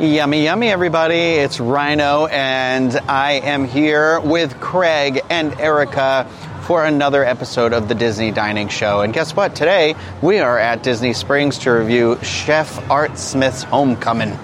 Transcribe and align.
Yummy, 0.00 0.44
yummy, 0.44 0.70
everybody. 0.70 1.14
It's 1.14 1.60
Rhino, 1.60 2.24
and 2.24 2.90
I 3.06 3.32
am 3.32 3.66
here 3.66 4.18
with 4.18 4.58
Craig 4.58 5.20
and 5.28 5.60
Erica 5.60 6.26
for 6.62 6.86
another 6.86 7.22
episode 7.22 7.74
of 7.74 7.86
the 7.86 7.94
Disney 7.94 8.30
Dining 8.30 8.68
Show. 8.68 9.02
And 9.02 9.12
guess 9.12 9.36
what? 9.36 9.54
Today 9.54 9.94
we 10.22 10.38
are 10.38 10.58
at 10.58 10.82
Disney 10.82 11.12
Springs 11.12 11.58
to 11.58 11.72
review 11.72 12.18
Chef 12.22 12.90
Art 12.90 13.18
Smith's 13.18 13.62
Homecoming. 13.62 14.38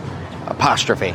Apostrophe. 0.46 1.14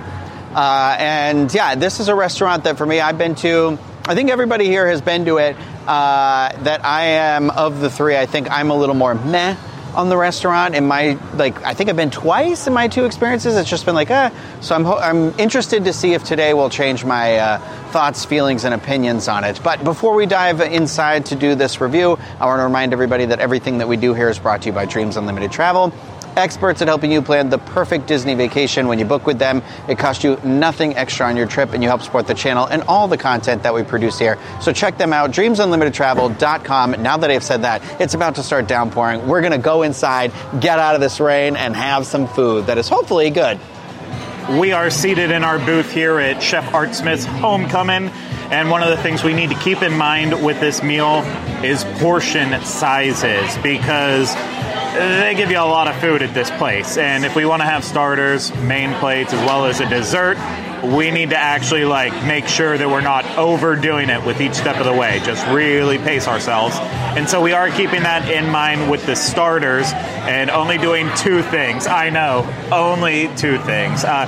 Uh, 0.56 0.96
and 0.98 1.54
yeah, 1.54 1.76
this 1.76 2.00
is 2.00 2.08
a 2.08 2.16
restaurant 2.16 2.64
that 2.64 2.80
for 2.80 2.86
me, 2.88 3.00
I've 3.00 3.20
been 3.20 3.36
to. 3.36 3.78
I 4.06 4.16
think 4.16 4.32
everybody 4.32 4.66
here 4.66 4.88
has 4.88 5.02
been 5.02 5.26
to 5.26 5.38
it. 5.38 5.56
Uh, 5.86 6.52
that 6.64 6.84
I 6.84 7.04
am 7.04 7.52
of 7.52 7.80
the 7.80 7.92
three, 7.92 8.18
I 8.18 8.26
think 8.26 8.50
I'm 8.50 8.72
a 8.72 8.76
little 8.76 8.96
more 8.96 9.14
meh 9.14 9.56
on 9.96 10.10
the 10.10 10.18
restaurant. 10.18 10.76
In 10.76 10.88
my 10.88 11.18
like, 11.36 11.62
I 11.64 11.74
think 11.74 11.90
I've 11.90 11.96
been 11.96 12.12
twice 12.12 12.68
in 12.68 12.74
my 12.74 12.88
two 12.88 13.06
experiences. 13.06 13.56
It's 13.56 13.70
just 13.70 13.86
been 13.86 13.96
like, 13.96 14.10
ah. 14.12 14.32
So 14.62 14.76
I'm 14.76 14.86
I'm 14.86 15.40
interested 15.40 15.86
to 15.86 15.94
see 15.94 16.14
if 16.14 16.24
today 16.24 16.54
will 16.54 16.70
change 16.70 17.06
my 17.06 17.38
uh, 17.38 17.58
thoughts, 17.92 18.26
feelings, 18.26 18.64
and 18.64 18.74
opinions 18.74 19.28
on 19.28 19.44
it. 19.44 19.60
But 19.64 19.84
before 19.84 20.16
we 20.16 20.26
dive 20.26 20.62
inside 20.62 21.26
to 21.28 21.36
do 21.36 21.56
this 21.56 21.82
review, 21.82 22.18
I 22.40 22.46
want 22.46 22.60
to 22.60 22.64
remind 22.64 22.94
everybody 22.94 23.26
that 23.26 23.40
everything 23.40 23.80
that 23.80 23.88
we 23.88 23.98
do 23.98 24.14
here 24.14 24.30
is 24.30 24.40
brought 24.40 24.62
to 24.64 24.70
you 24.70 24.74
by 24.74 24.86
Dreams 24.86 25.18
Unlimited 25.18 25.52
Travel 25.52 25.94
experts 26.38 26.82
at 26.82 26.88
helping 26.88 27.12
you 27.12 27.22
plan 27.22 27.50
the 27.50 27.58
perfect 27.58 28.08
Disney 28.08 28.34
vacation 28.34 28.88
when 28.88 29.00
you 29.00 29.06
book 29.06 29.26
with 29.26 29.40
them. 29.40 29.62
It 29.88 29.98
costs 29.98 30.24
you 30.24 30.38
nothing 30.44 30.96
extra 30.96 31.28
on 31.28 31.38
your 31.38 31.48
trip, 31.48 31.74
and 31.74 31.84
you 31.84 31.90
help 31.90 32.02
support 32.02 32.28
the 32.28 32.34
channel 32.34 32.66
and 32.66 32.84
all 32.84 33.08
the 33.08 33.18
content 33.18 33.64
that 33.64 33.74
we 33.74 33.84
produce 33.84 34.20
here. 34.20 34.38
So 34.62 34.72
check 34.72 34.98
them 34.98 35.14
out, 35.14 35.32
dreamsunlimitedtravel.com. 35.32 37.04
Now 37.04 37.18
that 37.18 37.32
I've 37.32 37.44
said 37.44 37.64
that, 37.64 37.82
it's 38.02 38.14
about 38.14 38.36
to 38.36 38.44
start 38.44 38.68
downpouring. 38.68 39.28
We're 39.28 39.42
going 39.42 39.52
to 39.52 39.58
go 39.58 39.84
inside, 39.84 40.32
get 40.60 40.80
out 40.80 40.96
of 40.96 41.02
this 41.02 41.20
rain, 41.20 41.56
and 41.56 41.76
have 41.76 42.06
some 42.06 42.28
food 42.28 42.68
that 42.68 42.78
is 42.78 42.88
hopefully 42.88 43.30
good. 43.30 43.60
We 44.50 44.74
are 44.74 44.90
seated 44.90 45.32
in 45.32 45.44
our 45.44 45.60
booth 45.60 45.92
here 45.92 46.20
at 46.20 46.42
Chef 46.42 46.74
Art 46.74 46.94
Smith's 46.96 47.26
Homecoming. 47.26 48.10
And 48.52 48.70
one 48.70 48.84
of 48.84 48.90
the 48.90 48.98
things 48.98 49.24
we 49.24 49.34
need 49.34 49.50
to 49.50 49.56
keep 49.60 49.82
in 49.82 49.96
mind 49.96 50.44
with 50.44 50.60
this 50.60 50.84
meal 50.84 51.22
is 51.64 51.86
portion 52.02 52.62
sizes 52.66 53.58
because 53.60 54.36
they 54.94 55.34
give 55.36 55.50
you 55.50 55.58
a 55.58 55.66
lot 55.66 55.88
of 55.88 55.96
food 55.98 56.22
at 56.22 56.34
this 56.34 56.52
place. 56.52 56.98
And 56.98 57.24
if 57.26 57.36
we 57.36 57.46
want 57.46 57.62
to 57.62 57.66
have 57.66 57.84
starters, 57.84 58.54
main 58.58 58.94
plates, 58.96 59.34
as 59.34 59.40
well 59.46 59.66
as 59.66 59.80
a 59.80 59.88
dessert, 59.88 60.38
we 60.84 61.12
need 61.12 61.30
to 61.30 61.38
actually 61.38 61.86
like 61.86 62.12
make 62.26 62.48
sure 62.48 62.78
that 62.78 62.90
we're 62.90 63.02
not 63.02 63.26
overdoing 63.38 64.10
it 64.10 64.26
with 64.26 64.42
each 64.42 64.54
step 64.54 64.78
of 64.78 64.86
the 64.86 64.94
way. 64.94 65.22
Just 65.24 65.46
really 65.48 65.98
pace 65.98 66.28
ourselves. 66.28 66.76
And 66.78 67.30
so 67.30 67.42
we 67.42 67.54
are 67.54 67.70
keeping 67.70 68.04
that 68.04 68.30
in 68.30 68.50
mind 68.50 68.90
with 68.90 69.06
the 69.06 69.16
starters 69.16 69.92
and 69.94 70.50
only 70.50 70.78
doing 70.78 71.10
two 71.16 71.42
things. 71.44 71.88
I 71.88 72.10
know, 72.10 72.48
only 72.72 73.30
two 73.38 73.60
things. 73.60 74.04
Uh, 74.04 74.28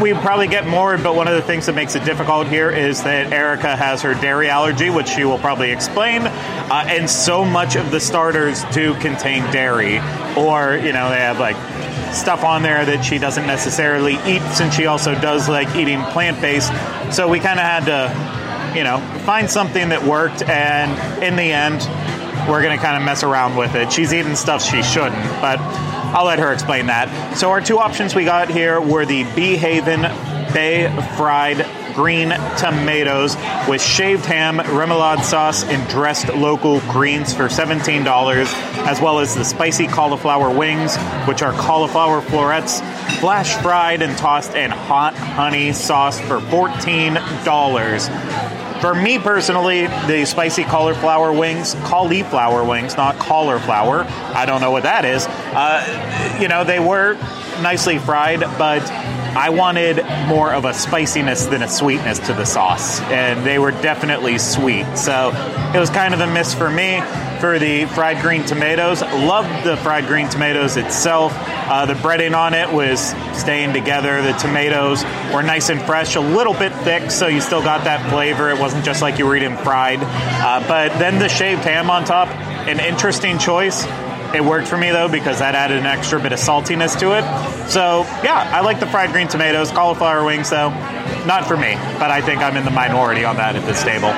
we 0.00 0.12
probably 0.12 0.48
get 0.48 0.66
more, 0.66 0.98
but 0.98 1.14
one 1.14 1.28
of 1.28 1.34
the 1.34 1.42
things 1.42 1.66
that 1.66 1.74
makes 1.74 1.94
it 1.94 2.04
difficult 2.04 2.46
here 2.48 2.70
is 2.70 3.02
that 3.04 3.32
Erica 3.32 3.76
has 3.76 4.02
her 4.02 4.14
dairy 4.14 4.48
allergy, 4.48 4.90
which 4.90 5.08
she 5.08 5.24
will 5.24 5.38
probably 5.38 5.70
explain. 5.70 6.22
Uh, 6.22 6.84
and 6.88 7.08
so 7.08 7.44
much 7.44 7.76
of 7.76 7.90
the 7.90 8.00
starters 8.00 8.62
do 8.72 8.94
contain 8.96 9.42
dairy, 9.52 9.98
or, 10.36 10.76
you 10.76 10.92
know, 10.92 11.08
they 11.08 11.18
have 11.18 11.38
like 11.38 11.56
stuff 12.14 12.44
on 12.44 12.62
there 12.62 12.84
that 12.84 13.04
she 13.04 13.18
doesn't 13.18 13.46
necessarily 13.46 14.14
eat 14.26 14.42
since 14.52 14.74
she 14.74 14.86
also 14.86 15.14
does 15.20 15.48
like 15.48 15.74
eating 15.76 16.00
plant 16.04 16.40
based. 16.40 16.72
So 17.14 17.28
we 17.28 17.40
kind 17.40 17.58
of 17.58 17.64
had 17.64 17.84
to, 17.86 18.78
you 18.78 18.84
know, 18.84 19.00
find 19.24 19.50
something 19.50 19.88
that 19.88 20.02
worked. 20.02 20.42
And 20.42 21.22
in 21.22 21.36
the 21.36 21.52
end, 21.52 21.80
we're 22.48 22.62
going 22.62 22.76
to 22.76 22.84
kind 22.84 22.96
of 22.96 23.02
mess 23.02 23.22
around 23.22 23.56
with 23.56 23.74
it. 23.74 23.92
She's 23.92 24.12
eating 24.12 24.36
stuff 24.36 24.62
she 24.62 24.82
shouldn't, 24.82 25.24
but 25.40 25.58
I'll 26.14 26.26
let 26.26 26.38
her 26.38 26.52
explain 26.52 26.86
that. 26.86 27.36
So 27.36 27.50
our 27.50 27.60
two 27.60 27.78
options 27.78 28.14
we 28.14 28.24
got 28.24 28.48
here 28.48 28.80
were 28.80 29.04
the 29.04 29.24
Bee 29.34 29.56
Haven 29.56 30.02
Bay 30.52 30.88
Fried 31.16 31.66
green 31.94 32.30
tomatoes 32.58 33.36
with 33.68 33.80
shaved 33.80 34.24
ham, 34.24 34.58
remoulade 34.58 35.22
sauce, 35.22 35.64
and 35.64 35.88
dressed 35.88 36.28
local 36.34 36.80
greens 36.80 37.32
for 37.32 37.44
$17, 37.44 38.04
as 38.86 39.00
well 39.00 39.20
as 39.20 39.34
the 39.34 39.44
spicy 39.44 39.86
cauliflower 39.86 40.50
wings, 40.50 40.96
which 41.26 41.42
are 41.42 41.52
cauliflower 41.52 42.20
florets, 42.20 42.80
flash 43.20 43.54
fried 43.62 44.02
and 44.02 44.16
tossed 44.18 44.54
in 44.54 44.70
hot 44.70 45.14
honey 45.14 45.72
sauce 45.72 46.20
for 46.20 46.40
$14. 46.40 47.14
For 48.84 48.94
me 48.94 49.18
personally, 49.18 49.86
the 49.86 50.26
spicy 50.26 50.62
cauliflower 50.62 51.32
wings, 51.32 51.72
cauliflower 51.84 52.62
wings, 52.62 52.98
not 52.98 53.18
cauliflower. 53.18 54.00
I 54.34 54.44
don't 54.44 54.60
know 54.60 54.72
what 54.72 54.82
that 54.82 55.06
is. 55.06 55.26
Uh, 55.26 56.38
you 56.38 56.48
know, 56.48 56.64
they 56.64 56.80
were 56.80 57.14
nicely 57.62 57.96
fried, 57.96 58.40
but 58.40 58.82
I 59.34 59.48
wanted 59.48 60.04
more 60.28 60.52
of 60.52 60.66
a 60.66 60.74
spiciness 60.74 61.46
than 61.46 61.62
a 61.62 61.68
sweetness 61.68 62.18
to 62.26 62.34
the 62.34 62.44
sauce, 62.44 63.00
and 63.00 63.42
they 63.46 63.58
were 63.58 63.70
definitely 63.70 64.36
sweet. 64.36 64.84
So 64.98 65.30
it 65.74 65.78
was 65.78 65.88
kind 65.88 66.12
of 66.12 66.20
a 66.20 66.26
miss 66.26 66.52
for 66.52 66.68
me. 66.68 67.00
For 67.44 67.58
the 67.58 67.84
fried 67.84 68.22
green 68.22 68.42
tomatoes, 68.46 69.02
loved 69.02 69.66
the 69.66 69.76
fried 69.76 70.06
green 70.06 70.30
tomatoes 70.30 70.78
itself. 70.78 71.34
Uh, 71.36 71.84
the 71.84 71.92
breading 71.92 72.34
on 72.34 72.54
it 72.54 72.72
was 72.72 72.98
staying 73.38 73.74
together. 73.74 74.22
The 74.22 74.32
tomatoes 74.32 75.04
were 75.30 75.42
nice 75.42 75.68
and 75.68 75.78
fresh, 75.82 76.16
a 76.16 76.22
little 76.22 76.54
bit 76.54 76.72
thick, 76.72 77.10
so 77.10 77.26
you 77.26 77.42
still 77.42 77.62
got 77.62 77.84
that 77.84 78.08
flavor. 78.08 78.48
It 78.48 78.58
wasn't 78.58 78.82
just 78.82 79.02
like 79.02 79.18
you 79.18 79.26
were 79.26 79.36
eating 79.36 79.58
fried. 79.58 79.98
Uh, 80.02 80.66
but 80.66 80.98
then 80.98 81.18
the 81.18 81.28
shaved 81.28 81.64
ham 81.64 81.90
on 81.90 82.06
top, 82.06 82.28
an 82.66 82.80
interesting 82.80 83.36
choice. 83.36 83.84
It 84.34 84.42
worked 84.42 84.66
for 84.66 84.78
me 84.78 84.90
though 84.90 85.10
because 85.10 85.40
that 85.40 85.54
added 85.54 85.76
an 85.76 85.86
extra 85.86 86.18
bit 86.18 86.32
of 86.32 86.38
saltiness 86.38 86.98
to 87.00 87.12
it. 87.12 87.68
So 87.68 88.04
yeah, 88.24 88.50
I 88.54 88.62
like 88.62 88.80
the 88.80 88.86
fried 88.86 89.12
green 89.12 89.28
tomatoes. 89.28 89.70
Cauliflower 89.70 90.24
wings 90.24 90.48
though, 90.48 90.70
not 91.26 91.46
for 91.46 91.58
me. 91.58 91.74
But 91.98 92.10
I 92.10 92.22
think 92.22 92.40
I'm 92.40 92.56
in 92.56 92.64
the 92.64 92.70
minority 92.70 93.26
on 93.26 93.36
that 93.36 93.54
at 93.54 93.66
this 93.66 93.82
table. 93.82 94.14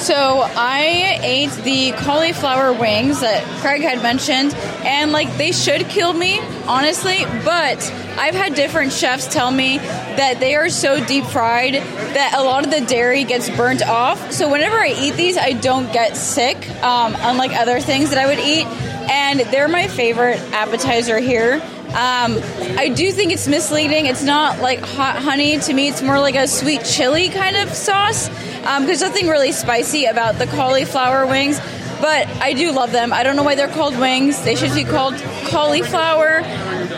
So 0.00 0.40
I 0.42 1.18
ate 1.22 1.50
the 1.62 1.92
cauliflower 1.92 2.72
wings 2.72 3.20
that 3.20 3.44
Craig 3.60 3.82
had 3.82 4.02
mentioned, 4.02 4.54
and 4.84 5.12
like 5.12 5.36
they 5.36 5.52
should 5.52 5.88
kill 5.88 6.12
me, 6.12 6.40
honestly. 6.66 7.24
But 7.44 7.78
I've 8.16 8.34
had 8.34 8.54
different 8.54 8.92
chefs 8.92 9.26
tell 9.32 9.50
me 9.50 9.78
that 9.78 10.40
they 10.40 10.54
are 10.56 10.70
so 10.70 11.04
deep 11.04 11.24
fried 11.26 11.74
that 11.74 12.34
a 12.36 12.42
lot 12.42 12.64
of 12.64 12.70
the 12.70 12.80
dairy 12.80 13.24
gets 13.24 13.48
burnt 13.50 13.82
off. 13.86 14.32
So 14.32 14.50
whenever 14.50 14.76
I 14.76 14.88
eat 14.88 15.16
these, 15.16 15.36
I 15.36 15.52
don't 15.52 15.92
get 15.92 16.16
sick, 16.16 16.56
um, 16.82 17.14
unlike 17.20 17.52
other 17.52 17.78
things 17.78 18.10
that 18.10 18.18
I 18.18 18.26
would 18.26 18.38
eat 18.38 18.66
and 19.10 19.40
they're 19.40 19.68
my 19.68 19.88
favorite 19.88 20.38
appetizer 20.52 21.18
here. 21.18 21.60
Um, 21.90 22.38
I 22.78 22.92
do 22.94 23.10
think 23.10 23.32
it's 23.32 23.48
misleading. 23.48 24.06
It's 24.06 24.22
not 24.22 24.60
like 24.60 24.78
hot 24.78 25.16
honey. 25.16 25.58
To 25.58 25.74
me, 25.74 25.88
it's 25.88 26.02
more 26.02 26.20
like 26.20 26.36
a 26.36 26.46
sweet 26.46 26.84
chili 26.84 27.28
kind 27.30 27.56
of 27.56 27.70
sauce. 27.70 28.28
Um, 28.64 28.86
there's 28.86 29.00
nothing 29.00 29.26
really 29.26 29.50
spicy 29.50 30.04
about 30.04 30.38
the 30.38 30.46
cauliflower 30.46 31.26
wings, 31.26 31.58
but 32.00 32.28
I 32.28 32.52
do 32.52 32.70
love 32.70 32.92
them. 32.92 33.12
I 33.12 33.24
don't 33.24 33.34
know 33.34 33.42
why 33.42 33.56
they're 33.56 33.66
called 33.66 33.98
wings. 33.98 34.40
They 34.42 34.54
should 34.54 34.72
be 34.72 34.84
called 34.84 35.14
cauliflower, 35.48 36.42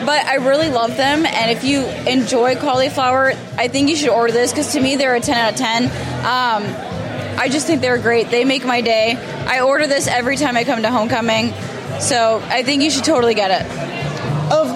but 0.04 0.26
I 0.26 0.34
really 0.36 0.68
love 0.68 0.96
them. 0.98 1.24
And 1.24 1.50
if 1.50 1.64
you 1.64 1.86
enjoy 2.06 2.56
cauliflower, 2.56 3.32
I 3.56 3.68
think 3.68 3.88
you 3.88 3.96
should 3.96 4.10
order 4.10 4.32
this 4.32 4.52
because 4.52 4.72
to 4.74 4.80
me, 4.80 4.96
they're 4.96 5.14
a 5.14 5.20
10 5.20 5.36
out 5.38 5.52
of 5.52 5.58
10. 5.58 5.84
Um, 5.84 7.38
I 7.40 7.48
just 7.50 7.66
think 7.66 7.80
they're 7.80 7.96
great. 7.96 8.28
They 8.28 8.44
make 8.44 8.66
my 8.66 8.82
day. 8.82 9.16
I 9.46 9.60
order 9.60 9.86
this 9.86 10.06
every 10.06 10.36
time 10.36 10.54
I 10.54 10.64
come 10.64 10.82
to 10.82 10.90
homecoming. 10.90 11.54
So 11.98 12.42
I 12.46 12.62
think 12.62 12.82
you 12.82 12.90
should 12.90 13.04
totally 13.04 13.34
get 13.34 13.62
it. 13.62 13.91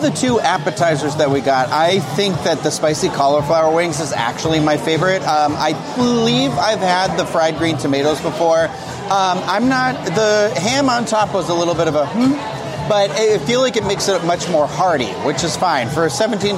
The 0.06 0.12
two 0.12 0.39
appetizers 0.39 1.17
that 1.17 1.31
we 1.31 1.41
got, 1.41 1.69
I 1.71 1.99
think 1.99 2.37
that 2.44 2.62
the 2.62 2.71
spicy 2.71 3.09
cauliflower 3.09 3.75
wings 3.75 3.99
is 3.99 4.12
actually 4.12 4.61
my 4.61 4.77
favorite. 4.77 5.21
Um, 5.22 5.56
I 5.56 5.72
believe 5.97 6.53
I've 6.53 6.78
had 6.78 7.17
the 7.17 7.27
fried 7.27 7.59
green 7.59 7.77
tomatoes 7.77 8.21
before. 8.21 8.66
Um, 8.66 9.39
I'm 9.43 9.69
not, 9.69 9.97
the 10.15 10.56
ham 10.61 10.89
on 10.89 11.06
top 11.06 11.34
was 11.34 11.49
a 11.49 11.55
little 11.55 11.75
bit 11.75 11.89
of 11.89 11.97
a 11.97 12.06
hmm, 12.06 12.34
but 12.89 13.10
I 13.10 13.39
feel 13.39 13.59
like 13.59 13.77
it 13.77 13.84
makes 13.84 14.07
it 14.07 14.22
much 14.25 14.48
more 14.48 14.69
hearty, 14.69 15.10
which 15.27 15.42
is 15.42 15.57
fine. 15.57 15.89
For 15.89 16.07
$17, 16.07 16.53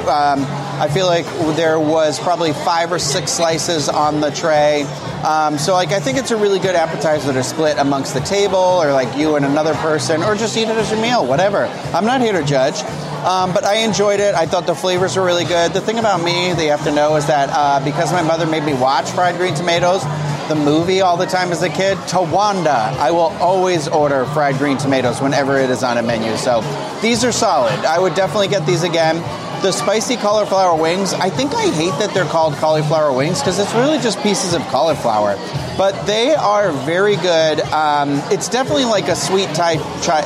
um, 0.00 0.44
I 0.80 0.88
feel 0.88 1.06
like 1.06 1.24
there 1.54 1.78
was 1.78 2.18
probably 2.18 2.52
five 2.52 2.90
or 2.90 2.98
six 2.98 3.30
slices 3.30 3.88
on 3.88 4.20
the 4.20 4.32
tray. 4.32 4.82
Um, 5.28 5.58
so, 5.58 5.74
like, 5.74 5.90
I 5.90 6.00
think 6.00 6.16
it's 6.16 6.30
a 6.30 6.36
really 6.38 6.58
good 6.58 6.74
appetizer 6.74 7.34
to 7.34 7.44
split 7.44 7.76
amongst 7.76 8.14
the 8.14 8.20
table, 8.20 8.56
or 8.56 8.92
like 8.94 9.14
you 9.18 9.36
and 9.36 9.44
another 9.44 9.74
person, 9.74 10.22
or 10.22 10.34
just 10.34 10.56
eat 10.56 10.68
it 10.68 10.76
as 10.78 10.90
your 10.90 11.02
meal, 11.02 11.26
whatever. 11.26 11.66
I'm 11.92 12.06
not 12.06 12.22
here 12.22 12.32
to 12.32 12.42
judge. 12.42 12.82
Um, 13.26 13.52
but 13.52 13.64
I 13.64 13.78
enjoyed 13.78 14.20
it. 14.20 14.34
I 14.34 14.46
thought 14.46 14.66
the 14.66 14.74
flavors 14.74 15.16
were 15.16 15.24
really 15.24 15.44
good. 15.44 15.74
The 15.74 15.82
thing 15.82 15.98
about 15.98 16.22
me, 16.24 16.54
they 16.54 16.68
have 16.68 16.82
to 16.84 16.94
know, 16.94 17.16
is 17.16 17.26
that 17.26 17.50
uh, 17.52 17.84
because 17.84 18.10
my 18.10 18.22
mother 18.22 18.46
made 18.46 18.62
me 18.62 18.72
watch 18.72 19.10
fried 19.10 19.36
green 19.36 19.54
tomatoes, 19.54 20.02
the 20.48 20.54
movie 20.54 21.02
all 21.02 21.18
the 21.18 21.26
time 21.26 21.52
as 21.52 21.62
a 21.62 21.68
kid, 21.68 21.98
Towanda, 22.08 22.96
I 22.96 23.10
will 23.10 23.32
always 23.42 23.86
order 23.86 24.24
fried 24.26 24.56
green 24.56 24.78
tomatoes 24.78 25.20
whenever 25.20 25.58
it 25.58 25.68
is 25.68 25.82
on 25.82 25.98
a 25.98 26.02
menu. 26.02 26.34
So 26.38 26.62
these 27.02 27.22
are 27.22 27.32
solid. 27.32 27.84
I 27.84 27.98
would 27.98 28.14
definitely 28.14 28.48
get 28.48 28.64
these 28.64 28.82
again. 28.82 29.16
The 29.62 29.72
spicy 29.72 30.16
cauliflower 30.16 30.80
wings, 30.80 31.12
I 31.14 31.30
think 31.30 31.52
I 31.54 31.66
hate 31.68 31.90
that 31.98 32.14
they're 32.14 32.24
called 32.24 32.54
cauliflower 32.54 33.12
wings 33.12 33.40
because 33.40 33.58
it's 33.58 33.74
really 33.74 33.98
just 33.98 34.22
pieces 34.22 34.54
of 34.54 34.62
cauliflower. 34.68 35.36
But 35.76 36.06
they 36.06 36.34
are 36.34 36.70
very 36.70 37.16
good. 37.16 37.60
Um, 37.60 38.20
it's 38.30 38.48
definitely 38.48 38.84
like 38.84 39.08
a 39.08 39.16
sweet 39.16 39.48
type. 39.54 39.80
Chi- 40.04 40.24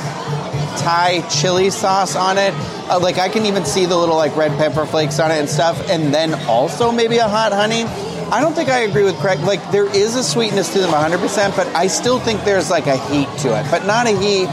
Thai 0.79 1.21
chili 1.29 1.69
sauce 1.71 2.17
on 2.17 2.39
it. 2.39 2.53
Uh, 2.91 2.99
like 3.01 3.19
I 3.19 3.29
can 3.29 3.45
even 3.47 3.65
see 3.65 3.85
the 3.87 3.97
little 3.97 4.17
like 4.17 4.35
red 4.37 4.53
pepper 4.59 4.87
flakes 4.87 5.19
on 5.21 5.31
it 5.31 5.39
and 5.39 5.49
stuff, 5.49 5.91
and 5.91 6.13
then 6.15 6.35
also 6.49 6.91
maybe 6.91 7.19
a 7.19 7.29
hot 7.29 7.53
honey. 7.53 7.85
I 8.33 8.41
don't 8.41 8.55
think 8.55 8.71
I 8.71 8.81
agree 8.81 9.05
with 9.05 9.17
Craig. 9.19 9.41
Like 9.41 9.71
there 9.71 9.85
is 9.95 10.17
a 10.17 10.25
sweetness 10.25 10.73
to 10.73 10.79
them 10.79 10.91
100%, 10.91 11.55
but 11.57 11.67
I 11.77 11.87
still 11.89 12.19
think 12.19 12.43
there's 12.45 12.71
like 12.71 12.87
a 12.87 12.97
heat 12.97 13.29
to 13.41 13.49
it, 13.59 13.71
but 13.71 13.85
not 13.87 14.07
a 14.07 14.19
heat 14.19 14.47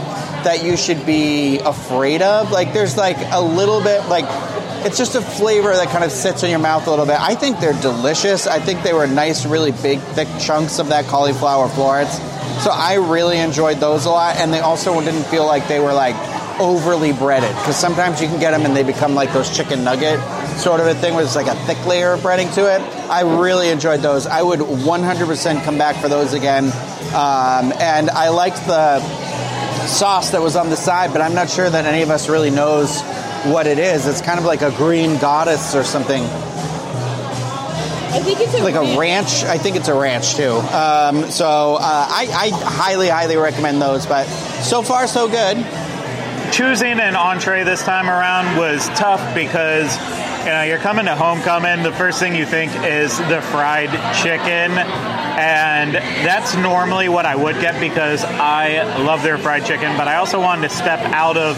that 0.44 0.62
you 0.62 0.76
should 0.76 1.04
be 1.06 1.58
afraid 1.60 2.20
of. 2.22 2.50
Like 2.50 2.74
there's 2.74 2.96
like 2.98 3.16
a 3.32 3.40
little 3.40 3.82
bit 3.82 4.04
like 4.06 4.26
it's 4.84 4.98
just 4.98 5.14
a 5.14 5.20
flavor 5.20 5.72
that 5.72 5.88
kind 5.88 6.04
of 6.04 6.10
sits 6.12 6.42
in 6.42 6.50
your 6.50 6.58
mouth 6.58 6.86
a 6.86 6.90
little 6.90 7.06
bit. 7.06 7.20
I 7.20 7.34
think 7.34 7.60
they're 7.60 7.80
delicious. 7.80 8.46
I 8.46 8.58
think 8.60 8.82
they 8.82 8.92
were 8.92 9.06
nice, 9.06 9.46
really 9.46 9.72
big, 9.72 10.00
thick 10.00 10.28
chunks 10.40 10.78
of 10.78 10.88
that 10.88 11.06
cauliflower 11.06 11.68
florets. 11.68 12.18
So 12.64 12.70
I 12.70 12.94
really 12.94 13.38
enjoyed 13.38 13.78
those 13.78 14.06
a 14.06 14.10
lot, 14.10 14.36
and 14.36 14.52
they 14.52 14.60
also 14.60 15.00
didn't 15.00 15.24
feel 15.24 15.46
like 15.46 15.68
they 15.68 15.80
were 15.80 15.92
like 15.92 16.16
overly 16.60 17.12
breaded 17.12 17.54
because 17.56 17.76
sometimes 17.76 18.20
you 18.20 18.28
can 18.28 18.38
get 18.38 18.50
them 18.50 18.66
and 18.66 18.76
they 18.76 18.82
become 18.82 19.14
like 19.14 19.32
those 19.32 19.54
chicken 19.54 19.82
nugget 19.82 20.20
sort 20.58 20.78
of 20.78 20.86
a 20.86 20.94
thing 20.94 21.14
where 21.14 21.24
it's 21.24 21.34
like 21.34 21.46
a 21.46 21.54
thick 21.64 21.86
layer 21.86 22.12
of 22.12 22.20
breading 22.20 22.52
to 22.54 22.66
it. 22.66 22.80
I 23.08 23.22
really 23.22 23.70
enjoyed 23.70 24.00
those. 24.00 24.26
I 24.26 24.42
would 24.42 24.60
100% 24.60 25.64
come 25.64 25.78
back 25.78 25.96
for 25.96 26.08
those 26.08 26.34
again. 26.34 26.66
Um, 26.66 27.72
and 27.80 28.10
I 28.10 28.28
liked 28.28 28.58
the 28.66 29.00
sauce 29.86 30.30
that 30.30 30.42
was 30.42 30.54
on 30.56 30.68
the 30.68 30.76
side, 30.76 31.12
but 31.12 31.22
I'm 31.22 31.34
not 31.34 31.48
sure 31.48 31.68
that 31.68 31.86
any 31.86 32.02
of 32.02 32.10
us 32.10 32.28
really 32.28 32.50
knows 32.50 33.00
what 33.46 33.66
it 33.66 33.78
is. 33.78 34.06
It's 34.06 34.20
kind 34.20 34.38
of 34.38 34.44
like 34.44 34.62
a 34.62 34.70
green 34.72 35.18
goddess 35.18 35.74
or 35.74 35.84
something. 35.84 36.22
I 38.12 38.18
think 38.22 38.40
it's 38.40 38.54
a 38.54 38.62
Like 38.62 38.74
a 38.74 38.98
ranch. 38.98 39.44
I 39.44 39.56
think 39.56 39.76
it's 39.76 39.88
a 39.88 39.94
ranch 39.94 40.34
too. 40.34 40.50
Um, 40.52 41.30
so 41.30 41.76
uh, 41.76 41.80
I, 41.80 42.28
I 42.30 42.50
highly, 42.50 43.08
highly 43.08 43.36
recommend 43.36 43.80
those. 43.80 44.04
But 44.06 44.24
so 44.24 44.82
far, 44.82 45.06
so 45.06 45.28
good. 45.28 45.64
choosing 46.52 46.98
an 46.98 47.14
entree 47.14 47.62
this 47.62 47.82
time 47.84 48.08
around 48.10 48.56
was 48.58 48.84
tough 48.90 49.34
because 49.34 49.96
you 50.40 50.46
know 50.46 50.62
you're 50.62 50.78
coming 50.78 51.04
to 51.06 51.14
homecoming 51.14 51.82
the 51.84 51.92
first 51.92 52.18
thing 52.18 52.34
you 52.34 52.44
think 52.44 52.72
is 52.84 53.16
the 53.18 53.40
fried 53.40 53.90
chicken 54.16 54.72
and 55.40 55.94
that's 55.94 56.54
normally 56.54 57.08
what 57.08 57.24
i 57.24 57.34
would 57.34 57.58
get 57.62 57.80
because 57.80 58.22
i 58.24 58.82
love 59.04 59.22
their 59.22 59.38
fried 59.38 59.64
chicken 59.64 59.96
but 59.96 60.06
i 60.06 60.16
also 60.16 60.38
wanted 60.38 60.68
to 60.68 60.76
step 60.76 61.00
out 61.14 61.38
of 61.38 61.56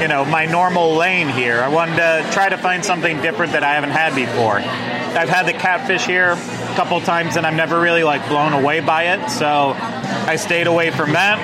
you 0.00 0.06
know 0.06 0.24
my 0.24 0.46
normal 0.46 0.94
lane 0.94 1.28
here. 1.28 1.60
I 1.60 1.68
wanted 1.68 1.96
to 1.96 2.28
try 2.30 2.48
to 2.48 2.56
find 2.56 2.84
something 2.84 3.20
different 3.22 3.52
that 3.52 3.64
i 3.64 3.74
haven't 3.74 3.90
had 3.90 4.14
before. 4.14 4.58
I've 4.58 5.28
had 5.28 5.46
the 5.46 5.52
catfish 5.52 6.06
here 6.06 6.32
a 6.32 6.74
couple 6.76 7.00
times 7.00 7.36
and 7.36 7.44
i'm 7.44 7.56
never 7.56 7.80
really 7.80 8.04
like 8.04 8.26
blown 8.28 8.52
away 8.52 8.78
by 8.78 9.14
it 9.14 9.28
so 9.30 9.74
i 9.78 10.36
stayed 10.36 10.68
away 10.68 10.90
from 10.90 11.12
that. 11.12 11.38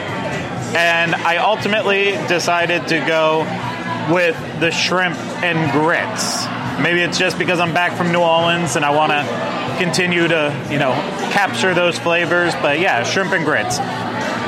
And 0.77 1.17
I 1.17 1.39
ultimately 1.39 2.13
decided 2.29 2.87
to 2.89 3.01
go 3.01 3.41
with 4.15 4.37
the 4.61 4.71
shrimp 4.71 5.19
and 5.43 5.73
grits. 5.73 6.47
Maybe 6.79 7.01
it's 7.01 7.19
just 7.19 7.39
because 7.39 7.61
I'm 7.61 7.75
back 7.75 7.97
from 7.97 8.13
New 8.13 8.21
Orleans 8.21 8.77
and 8.77 8.85
I 8.85 8.91
want 8.91 9.13
to 9.13 9.75
continue 9.83 10.29
to, 10.29 10.69
you 10.71 10.79
know, 10.79 10.93
capture 11.33 11.75
those 11.75 11.99
flavors. 11.99 12.55
But 12.55 12.81
yeah, 12.81 13.03
shrimp 13.03 13.33
and 13.33 13.45
grits. 13.45 13.79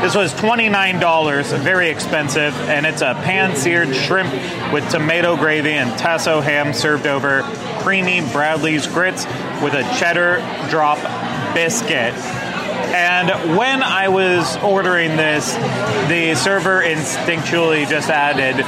This 0.03 0.15
was 0.17 0.35
$29, 0.35 1.59
very 1.61 1.89
expensive, 1.89 2.55
and 2.69 2.85
it's 2.87 3.03
a 3.03 3.15
pan 3.15 3.55
seared 3.55 3.95
shrimp 3.95 4.33
with 4.73 4.89
tomato 4.91 5.37
gravy 5.37 5.73
and 5.73 5.97
tasso 5.97 6.41
ham 6.41 6.73
served 6.73 7.07
over 7.07 7.43
creamy 7.83 8.21
Bradley's 8.33 8.87
grits 8.87 9.27
with 9.63 9.75
a 9.75 9.83
cheddar 9.99 10.39
drop 10.71 10.99
biscuit. 11.55 12.15
And 12.93 13.57
when 13.57 13.83
I 13.83 14.09
was 14.09 14.57
ordering 14.59 15.17
this, 15.17 15.55
the 16.09 16.35
server 16.37 16.83
instinctually 16.83 17.89
just 17.89 18.11
added 18.11 18.65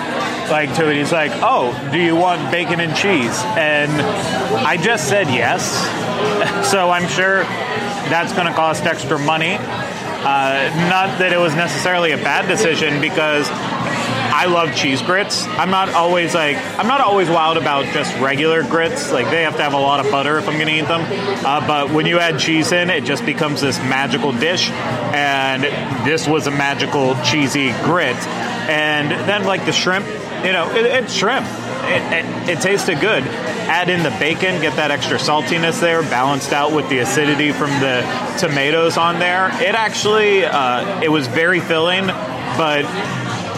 like 0.51 0.75
to 0.77 0.91
it. 0.91 0.97
He's 0.97 1.13
like, 1.13 1.33
"Oh, 1.35 1.73
do 1.93 1.99
you 1.99 2.17
want 2.17 2.51
bacon 2.51 2.81
and 2.81 2.97
cheese?" 2.97 3.39
And 3.57 3.93
I 3.93 4.77
just 4.77 5.09
said 5.09 5.29
yes. 5.29 5.73
So 6.65 6.91
I'm 6.91 7.09
sure 7.09 7.45
that's 8.09 8.33
going 8.33 8.47
to 8.47 8.55
cost 8.55 8.85
extra 8.85 9.19
money. 9.19 9.57
Uh, 10.25 10.89
not 10.89 11.19
that 11.19 11.33
it 11.33 11.37
was 11.39 11.55
necessarily 11.55 12.13
a 12.13 12.17
bad 12.17 12.49
decision 12.49 13.01
because 13.01 13.47
I 14.37 14.47
love 14.47 14.75
cheese 14.75 15.01
grits. 15.01 15.47
I'm 15.47 15.71
not 15.71 15.91
always 15.91 16.35
like 16.35 16.57
I'm 16.77 16.89
not 16.89 17.01
always 17.01 17.31
wild 17.31 17.57
about 17.57 17.85
just 17.95 18.13
regular 18.19 18.65
grits. 18.65 19.13
Like 19.13 19.31
they 19.31 19.45
have 19.45 19.57
to 19.57 19.63
have 19.63 19.75
a 19.75 19.79
lot 19.79 20.05
of 20.05 20.11
butter 20.11 20.39
if 20.39 20.49
I'm 20.49 20.57
going 20.57 20.67
to 20.67 20.75
eat 20.75 20.89
them. 20.89 21.03
Uh, 21.47 21.65
but 21.65 21.91
when 21.91 22.05
you 22.05 22.19
add 22.19 22.41
cheese 22.41 22.73
in, 22.73 22.91
it 22.91 23.05
just 23.05 23.25
becomes 23.25 23.61
this 23.61 23.79
magical 23.79 24.33
dish. 24.33 24.69
And 24.71 25.63
this 26.05 26.27
was 26.27 26.49
a 26.49 26.51
magical 26.51 27.15
cheesy 27.23 27.71
grit. 27.85 28.17
And 28.67 29.13
then 29.29 29.45
like 29.45 29.65
the 29.67 29.73
shrimp, 29.73 30.05
you 30.45 30.53
know, 30.53 30.69
it, 30.75 30.85
it's 30.85 31.15
shrimp. 31.15 31.47
It, 31.85 32.03
it, 32.13 32.59
it 32.59 32.61
tasted 32.61 32.99
good. 32.99 33.23
Add 33.23 33.89
in 33.89 34.03
the 34.03 34.11
bacon, 34.19 34.61
get 34.61 34.75
that 34.77 34.91
extra 34.91 35.17
saltiness 35.17 35.81
there, 35.81 36.03
balanced 36.03 36.53
out 36.53 36.73
with 36.73 36.89
the 36.89 36.99
acidity 36.99 37.53
from 37.53 37.71
the 37.79 38.03
tomatoes 38.41 38.97
on 38.97 39.21
there. 39.21 39.47
It 39.63 39.77
actually, 39.77 40.45
uh, 40.45 41.03
it 41.03 41.09
was 41.09 41.29
very 41.29 41.61
filling, 41.61 42.07
but 42.07 42.85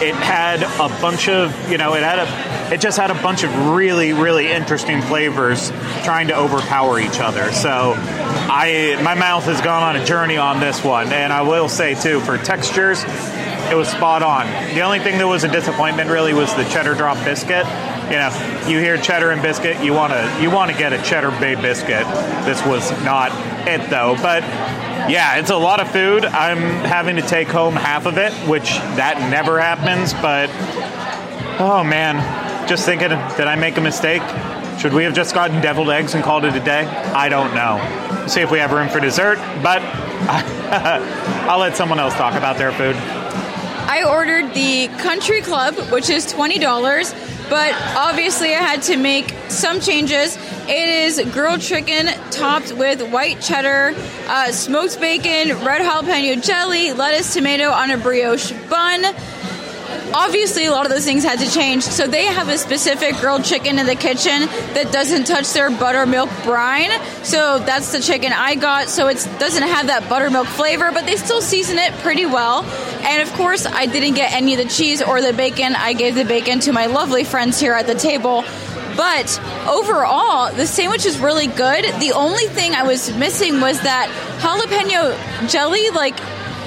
it 0.01 0.15
had 0.15 0.63
a 0.63 1.01
bunch 1.01 1.27
of 1.27 1.71
you 1.71 1.77
know 1.77 1.93
it 1.95 2.03
had 2.03 2.19
a 2.19 2.73
it 2.73 2.81
just 2.81 2.97
had 2.97 3.11
a 3.11 3.21
bunch 3.21 3.43
of 3.43 3.69
really 3.69 4.13
really 4.13 4.51
interesting 4.51 5.01
flavors 5.01 5.69
trying 6.03 6.27
to 6.27 6.37
overpower 6.37 6.99
each 6.99 7.19
other. 7.19 7.51
So 7.51 7.93
i 7.97 8.99
my 9.03 9.15
mouth 9.15 9.43
has 9.45 9.61
gone 9.61 9.83
on 9.83 9.95
a 9.95 10.05
journey 10.05 10.37
on 10.37 10.59
this 10.59 10.83
one 10.83 11.11
and 11.11 11.33
i 11.33 11.41
will 11.41 11.67
say 11.67 11.95
too 11.95 12.19
for 12.21 12.37
textures 12.37 13.03
it 13.69 13.75
was 13.75 13.89
spot 13.89 14.23
on. 14.23 14.45
The 14.73 14.81
only 14.81 14.99
thing 14.99 15.17
that 15.17 15.27
was 15.27 15.43
a 15.43 15.51
disappointment 15.51 16.09
really 16.09 16.33
was 16.33 16.53
the 16.55 16.63
cheddar 16.65 16.95
drop 16.95 17.17
biscuit 17.25 17.65
you 18.09 18.17
know 18.17 18.65
you 18.67 18.79
hear 18.79 18.97
cheddar 18.97 19.31
and 19.31 19.41
biscuit 19.41 19.83
you 19.83 19.93
want 19.93 20.13
to 20.13 20.39
you 20.41 20.49
want 20.49 20.71
to 20.71 20.77
get 20.77 20.93
a 20.93 21.01
cheddar 21.03 21.31
bay 21.31 21.55
biscuit 21.55 22.05
this 22.45 22.63
was 22.65 22.89
not 23.03 23.31
it 23.67 23.89
though 23.89 24.15
but 24.21 24.43
yeah, 25.09 25.37
it's 25.37 25.51
a 25.51 25.55
lot 25.55 25.79
of 25.79 25.89
food. 25.89 26.25
I'm 26.25 26.57
having 26.83 27.15
to 27.15 27.21
take 27.21 27.47
home 27.47 27.75
half 27.75 28.05
of 28.05 28.17
it, 28.17 28.33
which 28.47 28.71
that 28.97 29.29
never 29.31 29.57
happens, 29.57 30.13
but 30.13 30.49
oh 31.61 31.81
man, 31.83 32.67
just 32.67 32.85
thinking, 32.85 33.09
did 33.09 33.47
I 33.47 33.55
make 33.55 33.77
a 33.77 33.81
mistake? 33.81 34.21
Should 34.79 34.93
we 34.93 35.03
have 35.05 35.13
just 35.13 35.33
gotten 35.33 35.61
deviled 35.61 35.89
eggs 35.89 36.13
and 36.13 36.23
called 36.23 36.43
it 36.43 36.55
a 36.55 36.59
day? 36.59 36.85
I 36.85 37.29
don't 37.29 37.55
know. 37.55 38.27
See 38.27 38.41
if 38.41 38.51
we 38.51 38.59
have 38.59 38.73
room 38.73 38.89
for 38.89 38.99
dessert, 38.99 39.37
but 39.63 39.81
I'll 41.47 41.59
let 41.59 41.77
someone 41.77 41.99
else 41.99 42.13
talk 42.15 42.33
about 42.35 42.57
their 42.57 42.73
food. 42.73 42.95
I 43.89 44.03
ordered 44.03 44.53
the 44.53 44.89
Country 44.99 45.41
Club, 45.41 45.75
which 45.89 46.09
is 46.09 46.25
twenty 46.25 46.59
dollars, 46.59 47.13
but 47.49 47.73
obviously 47.95 48.53
I 48.53 48.59
had 48.59 48.81
to 48.83 48.97
make 48.97 49.33
some 49.49 49.79
changes. 49.79 50.37
It 50.67 50.89
is 50.89 51.21
grilled 51.31 51.61
chicken 51.61 52.07
topped 52.31 52.73
with 52.73 53.01
white 53.11 53.41
cheddar, 53.41 53.93
uh, 54.27 54.51
smoked 54.51 54.99
bacon, 54.99 55.63
red 55.63 55.81
jalapeno 55.81 56.43
jelly, 56.43 56.93
lettuce, 56.93 57.33
tomato 57.33 57.69
on 57.69 57.91
a 57.91 57.97
brioche 57.97 58.51
bun. 58.69 59.03
Obviously, 60.19 60.65
a 60.65 60.71
lot 60.71 60.83
of 60.83 60.91
those 60.91 61.05
things 61.05 61.23
had 61.23 61.37
to 61.37 61.49
change. 61.49 61.83
So 61.83 62.07
they 62.07 62.25
have 62.25 62.49
a 62.49 62.57
specific 62.57 63.17
grilled 63.17 63.43
chicken 63.43 63.77
in 63.77 63.85
the 63.85 63.93
kitchen 63.93 64.47
that 64.73 64.91
doesn't 64.91 65.25
touch 65.25 65.53
their 65.53 65.69
buttermilk 65.69 66.31
brine. 66.43 66.89
So 67.23 67.59
that's 67.59 67.91
the 67.91 67.99
chicken 67.99 68.33
I 68.33 68.55
got. 68.55 68.89
So 68.89 69.09
it 69.09 69.17
doesn't 69.37 69.61
have 69.61 69.87
that 69.87 70.09
buttermilk 70.09 70.47
flavor, 70.47 70.91
but 70.91 71.05
they 71.05 71.17
still 71.17 71.39
season 71.39 71.77
it 71.77 71.93
pretty 71.99 72.25
well. 72.25 72.63
And 73.03 73.21
of 73.21 73.31
course, 73.35 73.67
I 73.67 73.85
didn't 73.85 74.15
get 74.15 74.33
any 74.33 74.55
of 74.55 74.57
the 74.57 74.67
cheese 74.67 75.03
or 75.03 75.21
the 75.21 75.33
bacon. 75.33 75.75
I 75.75 75.93
gave 75.93 76.15
the 76.15 76.25
bacon 76.25 76.61
to 76.61 76.73
my 76.73 76.87
lovely 76.87 77.23
friends 77.23 77.59
here 77.59 77.73
at 77.73 77.85
the 77.85 77.93
table. 77.93 78.43
But 78.97 79.39
overall, 79.69 80.51
the 80.51 80.65
sandwich 80.65 81.05
is 81.05 81.19
really 81.19 81.45
good. 81.45 81.85
The 81.99 82.13
only 82.13 82.47
thing 82.47 82.73
I 82.73 82.81
was 82.81 83.15
missing 83.15 83.61
was 83.61 83.79
that 83.81 84.09
jalapeno 84.41 85.47
jelly. 85.47 85.91
Like, 85.91 86.17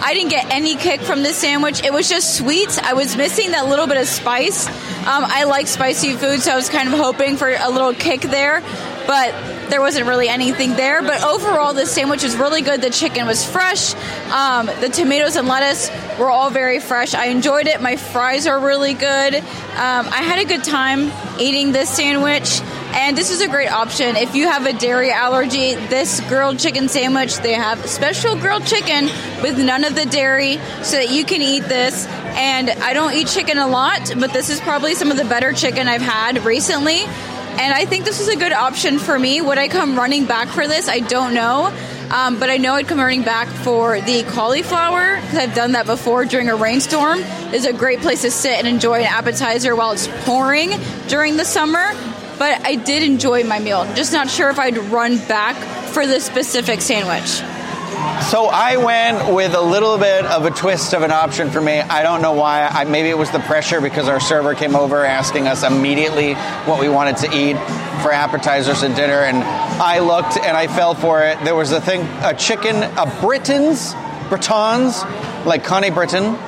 I 0.03 0.15
didn't 0.15 0.31
get 0.31 0.51
any 0.51 0.77
kick 0.77 1.01
from 1.03 1.23
this 1.23 1.37
sandwich. 1.37 1.85
It 1.85 1.93
was 1.93 2.09
just 2.09 2.37
sweet. 2.37 2.83
I 2.83 2.95
was 2.95 3.17
missing 3.17 3.51
that 3.53 3.67
little 3.67 3.87
bit 3.87 3.99
of 3.99 4.07
spice. 4.07 4.67
Um, 4.67 5.25
I 5.27 5.45
like 5.45 5.67
spicy 5.67 6.15
food, 6.15 6.41
so 6.41 6.53
I 6.53 6.57
was 6.57 6.69
kind 6.69 6.93
of 6.93 6.99
hoping 6.99 7.37
for 7.37 7.49
a 7.49 7.69
little 7.69 7.93
kick 7.93 8.23
there. 8.23 8.63
But 9.07 9.33
there 9.71 9.81
wasn't 9.81 10.07
really 10.07 10.29
anything 10.29 10.75
there. 10.75 11.03
But 11.03 11.23
overall, 11.23 11.75
this 11.75 11.93
sandwich 11.93 12.23
was 12.23 12.37
really 12.37 12.63
good. 12.63 12.81
The 12.81 12.91
chicken 12.91 13.27
was 13.27 13.45
fresh. 13.45 13.95
Um, 14.33 14.67
the 14.81 14.89
tomatoes 14.89 15.37
and 15.37 15.49
lettuce 15.49 15.91
were 16.19 16.31
all 16.31 16.51
very 16.51 16.81
fresh. 16.81 17.15
I 17.15 17.27
enjoyed 17.27 17.67
it. 17.67 17.81
My 17.81 17.97
fries 17.97 18.47
are 18.47 18.59
really 18.59 18.95
good. 18.95 19.35
Um, 19.35 19.43
I 20.09 20.23
had 20.23 20.39
a 20.39 20.45
good 20.45 20.65
time 20.65 21.13
eating 21.39 21.73
this 21.73 21.89
sandwich. 21.89 22.61
And 22.93 23.17
this 23.17 23.31
is 23.31 23.41
a 23.41 23.49
great 23.49 23.71
option. 23.71 24.17
If 24.17 24.35
you 24.35 24.49
have 24.49 24.67
a 24.67 24.73
dairy 24.73 25.13
allergy, 25.13 25.75
this 25.75 26.21
grilled 26.29 26.59
chicken 26.59 26.89
sandwich, 26.89 27.37
they 27.37 27.55
have 27.55 27.89
special 27.89 28.37
grilled 28.37 28.67
chicken 28.67 29.05
with 29.43 29.59
none 29.59 29.85
of 29.85 29.95
the 29.95 30.07
dairy 30.07 30.57
so 30.83 30.97
that 30.97 31.11
you 31.11 31.25
can 31.25 31.41
eat 31.41 31.61
this. 31.61 32.07
And 32.07 32.69
I 32.71 32.93
don't 32.93 33.15
eat 33.15 33.29
chicken 33.29 33.59
a 33.59 33.69
lot, 33.69 34.13
but 34.19 34.33
this 34.33 34.51
is 34.51 34.61
probably 34.61 34.95
some 34.95 35.11
of 35.11 35.17
the 35.17 35.25
better 35.25 35.53
chicken 35.53 35.89
I've 35.89 36.03
had 36.03 36.45
recently. 36.45 37.03
And 37.03 37.75
I 37.75 37.85
think 37.85 38.05
this 38.05 38.21
is 38.21 38.29
a 38.29 38.37
good 38.37 38.53
option 38.53 38.99
for 38.99 39.19
me. 39.19 39.41
Would 39.41 39.59
I 39.59 39.69
come 39.69 39.97
running 39.97 40.25
back 40.25 40.49
for 40.49 40.67
this? 40.67 40.89
I 40.89 41.01
don't 41.01 41.35
know. 41.35 41.73
Um, 42.11 42.41
but 42.41 42.51
I 42.51 42.57
know 42.57 42.75
I'd 42.75 42.89
come 42.89 42.99
running 42.99 43.23
back 43.23 43.47
for 43.47 44.01
the 44.01 44.25
cauliflower 44.25 45.21
because 45.21 45.39
I've 45.39 45.55
done 45.55 45.73
that 45.73 45.87
before 45.87 46.25
during 46.25 46.49
a 46.49 46.57
rainstorm. 46.57 47.21
It's 47.53 47.67
a 47.67 47.73
great 47.73 48.01
place 48.01 48.23
to 48.23 48.33
sit 48.33 48.59
and 48.59 48.67
enjoy 48.67 49.01
an 49.01 49.07
appetizer 49.07 49.77
while 49.77 49.93
it's 49.93 50.09
pouring 50.25 50.73
during 51.07 51.37
the 51.37 51.45
summer. 51.45 51.93
But 52.41 52.67
I 52.67 52.77
did 52.77 53.03
enjoy 53.03 53.45
my 53.45 53.59
meal. 53.59 53.85
Just 53.95 54.15
not 54.15 54.31
sure 54.31 54.49
if 54.49 54.59
I'd 54.59 54.79
run 54.79 55.19
back 55.29 55.57
for 55.89 56.07
this 56.07 56.25
specific 56.25 56.81
sandwich. 56.81 57.29
So 58.31 58.47
I 58.47 58.79
went 58.79 59.35
with 59.35 59.55
a 59.55 59.61
little 59.61 59.99
bit 59.99 60.25
of 60.25 60.47
a 60.47 60.51
twist 60.51 60.95
of 60.95 61.03
an 61.03 61.11
option 61.11 61.51
for 61.51 61.61
me. 61.61 61.81
I 61.81 62.03
don't 62.03 62.23
know 62.23 62.33
why. 62.33 62.67
I, 62.67 62.85
maybe 62.85 63.11
it 63.11 63.19
was 63.19 63.31
the 63.31 63.41
pressure 63.41 63.83
because 63.83 64.09
our 64.09 64.21
server 64.21 64.55
came 64.55 64.75
over 64.75 65.05
asking 65.05 65.49
us 65.49 65.65
immediately 65.65 66.33
what 66.65 66.81
we 66.81 66.89
wanted 66.89 67.19
to 67.19 67.27
eat 67.27 67.59
for 68.01 68.11
appetizers 68.11 68.85
and 68.85 68.97
dinner, 68.97 69.21
and 69.21 69.37
I 69.37 69.99
looked 69.99 70.39
and 70.39 70.57
I 70.57 70.67
fell 70.67 70.95
for 70.95 71.23
it. 71.23 71.39
There 71.45 71.55
was 71.55 71.73
a 71.73 71.81
thing, 71.83 72.01
a 72.23 72.33
chicken, 72.33 72.77
a 72.77 73.19
Britain's, 73.21 73.93
Britons, 74.31 75.05
like 75.45 75.63
Connie 75.63 75.91
Britton, 75.91 76.39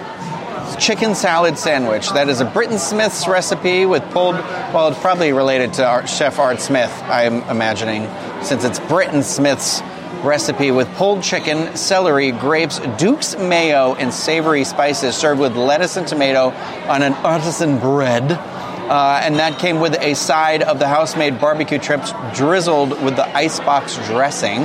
chicken 0.76 1.14
salad 1.14 1.58
sandwich. 1.58 2.10
That 2.10 2.28
is 2.28 2.40
a 2.40 2.44
Britton 2.44 2.78
Smith's 2.78 3.26
recipe 3.26 3.86
with 3.86 4.02
pulled, 4.10 4.36
well, 4.36 4.88
it's 4.88 4.98
probably 5.00 5.32
related 5.32 5.74
to 5.74 5.86
Art, 5.86 6.08
Chef 6.08 6.38
Art 6.38 6.60
Smith, 6.60 6.92
I'm 7.04 7.42
imagining, 7.50 8.08
since 8.42 8.64
it's 8.64 8.80
Britton 8.80 9.22
Smith's 9.22 9.82
recipe 10.22 10.70
with 10.70 10.88
pulled 10.94 11.22
chicken, 11.22 11.76
celery, 11.76 12.30
grapes, 12.30 12.78
Duke's 12.98 13.36
mayo, 13.36 13.94
and 13.94 14.12
savory 14.12 14.64
spices 14.64 15.16
served 15.16 15.40
with 15.40 15.56
lettuce 15.56 15.96
and 15.96 16.06
tomato 16.06 16.50
on 16.88 17.02
an 17.02 17.12
artisan 17.14 17.78
bread. 17.78 18.30
Uh, 18.30 19.20
and 19.22 19.36
that 19.36 19.58
came 19.58 19.80
with 19.80 19.96
a 20.00 20.14
side 20.14 20.62
of 20.62 20.78
the 20.78 20.88
house-made 20.88 21.40
barbecue 21.40 21.78
chips 21.78 22.12
drizzled 22.34 22.90
with 23.02 23.16
the 23.16 23.36
icebox 23.36 23.96
dressing. 24.06 24.62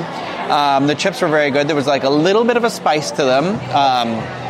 Um, 0.50 0.88
the 0.88 0.96
chips 0.96 1.22
were 1.22 1.28
very 1.28 1.52
good. 1.52 1.68
There 1.68 1.76
was 1.76 1.88
like 1.88 2.04
a 2.04 2.10
little 2.10 2.44
bit 2.44 2.58
of 2.58 2.64
a 2.64 2.70
spice 2.70 3.12
to 3.12 3.24
them. 3.24 3.46
Um, 3.76 4.47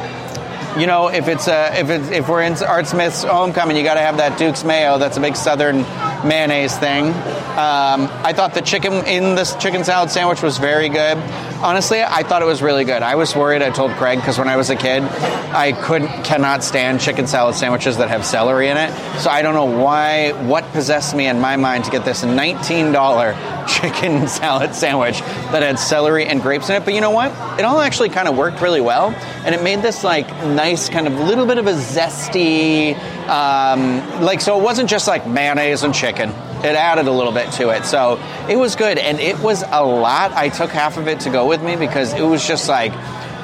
you 0.79 0.87
know, 0.87 1.07
if 1.07 1.27
it's 1.27 1.47
a, 1.47 1.79
if 1.79 1.89
it's, 1.89 2.09
if 2.09 2.29
we're 2.29 2.43
in 2.43 2.53
Art 2.63 2.87
Smith's 2.87 3.23
homecoming, 3.23 3.77
you 3.77 3.83
got 3.83 3.95
to 3.95 4.01
have 4.01 4.17
that 4.17 4.37
Duke's 4.37 4.63
mayo. 4.63 4.97
That's 4.97 5.17
a 5.17 5.21
big 5.21 5.35
Southern 5.35 5.81
mayonnaise 6.27 6.77
thing. 6.77 7.07
Um, 7.07 8.09
I 8.23 8.33
thought 8.33 8.53
the 8.53 8.61
chicken 8.61 8.93
in 9.05 9.35
this 9.35 9.55
chicken 9.55 9.83
salad 9.83 10.11
sandwich 10.11 10.43
was 10.43 10.57
very 10.57 10.89
good. 10.89 11.17
Honestly, 11.59 12.03
I 12.03 12.21
thought 12.21 12.43
it 12.43 12.45
was 12.45 12.61
really 12.61 12.83
good. 12.83 13.01
I 13.01 13.15
was 13.15 13.35
worried. 13.35 13.63
I 13.63 13.71
told 13.71 13.89
Craig 13.93 14.19
because 14.19 14.37
when 14.37 14.47
I 14.47 14.57
was 14.57 14.69
a 14.69 14.75
kid, 14.75 15.01
I 15.01 15.71
couldn't 15.71 16.23
cannot 16.23 16.63
stand 16.63 17.01
chicken 17.01 17.25
salad 17.25 17.55
sandwiches 17.55 17.97
that 17.97 18.09
have 18.09 18.23
celery 18.23 18.67
in 18.67 18.77
it. 18.77 18.91
So 19.19 19.31
I 19.31 19.41
don't 19.41 19.55
know 19.55 19.65
why 19.65 20.33
what 20.47 20.63
possessed 20.71 21.15
me 21.15 21.25
in 21.25 21.41
my 21.41 21.55
mind 21.55 21.85
to 21.85 21.91
get 21.91 22.05
this 22.05 22.23
nineteen 22.23 22.91
dollar 22.91 23.33
chicken 23.67 24.27
salad 24.27 24.75
sandwich 24.75 25.19
that 25.21 25.63
had 25.63 25.79
celery 25.79 26.27
and 26.27 26.43
grapes 26.43 26.69
in 26.69 26.75
it. 26.75 26.85
But 26.85 26.93
you 26.93 27.01
know 27.01 27.09
what? 27.11 27.31
It 27.59 27.65
all 27.65 27.79
actually 27.79 28.09
kind 28.09 28.27
of 28.27 28.37
worked 28.37 28.61
really 28.61 28.81
well, 28.81 29.09
and 29.43 29.55
it 29.55 29.63
made 29.63 29.81
this 29.81 30.03
like 30.03 30.27
nice 30.45 30.89
kind 30.89 31.07
of 31.07 31.13
little 31.13 31.47
bit 31.47 31.57
of 31.57 31.65
a 31.65 31.73
zesty, 31.73 32.95
um, 33.27 34.21
like 34.21 34.41
so 34.41 34.59
it 34.59 34.63
wasn't 34.63 34.91
just 34.91 35.07
like 35.07 35.25
mayonnaise 35.25 35.81
and 35.81 35.93
chicken. 35.95 36.31
It 36.63 36.75
added 36.75 37.07
a 37.07 37.11
little 37.11 37.31
bit 37.31 37.51
to 37.53 37.69
it, 37.69 37.85
so 37.85 38.19
it 38.49 38.55
was 38.55 38.75
good, 38.75 38.97
and 38.97 39.19
it 39.19 39.39
was 39.39 39.63
a 39.63 39.85
lot. 39.85 40.31
I 40.31 40.49
took 40.49 40.71
half 40.71 40.97
of 40.97 41.07
it 41.07 41.21
to 41.21 41.29
go 41.29 41.47
with 41.47 41.61
me 41.61 41.75
because 41.75 42.13
it 42.13 42.23
was 42.23 42.45
just 42.45 42.67
like 42.67 42.91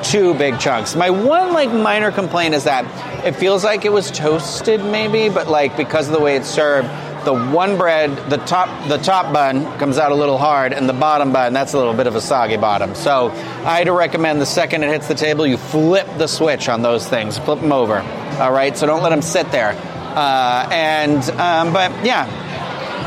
two 0.03 0.33
big 0.33 0.59
chunks. 0.59 0.95
My 0.95 1.09
one 1.09 1.53
like 1.53 1.71
minor 1.71 2.11
complaint 2.11 2.55
is 2.55 2.65
that 2.65 2.85
it 3.25 3.35
feels 3.35 3.63
like 3.63 3.85
it 3.85 3.91
was 3.91 4.11
toasted 4.11 4.83
maybe, 4.83 5.29
but 5.29 5.47
like 5.47 5.77
because 5.77 6.07
of 6.07 6.13
the 6.13 6.19
way 6.19 6.35
it's 6.35 6.49
served, 6.49 6.89
the 7.25 7.33
one 7.33 7.77
bread, 7.77 8.29
the 8.29 8.37
top 8.37 8.89
the 8.89 8.97
top 8.97 9.31
bun 9.31 9.63
comes 9.79 9.97
out 9.97 10.11
a 10.11 10.15
little 10.15 10.37
hard, 10.37 10.73
and 10.73 10.89
the 10.89 10.93
bottom 10.93 11.31
bun 11.31 11.53
that's 11.53 11.73
a 11.73 11.77
little 11.77 11.93
bit 11.93 12.07
of 12.07 12.15
a 12.15 12.21
soggy 12.21 12.57
bottom. 12.57 12.95
So 12.95 13.29
I'd 13.63 13.87
recommend 13.87 14.41
the 14.41 14.45
second 14.45 14.83
it 14.83 14.89
hits 14.89 15.07
the 15.07 15.15
table, 15.15 15.47
you 15.47 15.57
flip 15.57 16.07
the 16.17 16.27
switch 16.27 16.67
on 16.67 16.81
those 16.81 17.07
things, 17.07 17.37
flip 17.37 17.61
them 17.61 17.71
over. 17.71 17.99
All 18.39 18.51
right, 18.51 18.75
so 18.75 18.87
don't 18.87 19.03
let 19.03 19.09
them 19.09 19.21
sit 19.21 19.51
there. 19.51 19.71
Uh, 20.15 20.67
and 20.71 21.23
um, 21.39 21.73
but 21.73 21.91
yeah, 22.05 22.27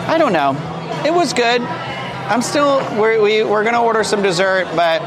I 0.06 0.18
don't 0.18 0.32
know. 0.32 0.52
It 1.04 1.12
was 1.12 1.32
good. 1.32 1.60
I'm 1.60 2.42
still 2.42 2.78
we're, 3.00 3.20
we, 3.20 3.42
we're 3.44 3.64
gonna 3.64 3.82
order 3.82 4.04
some 4.04 4.22
dessert, 4.22 4.66
but 4.74 5.02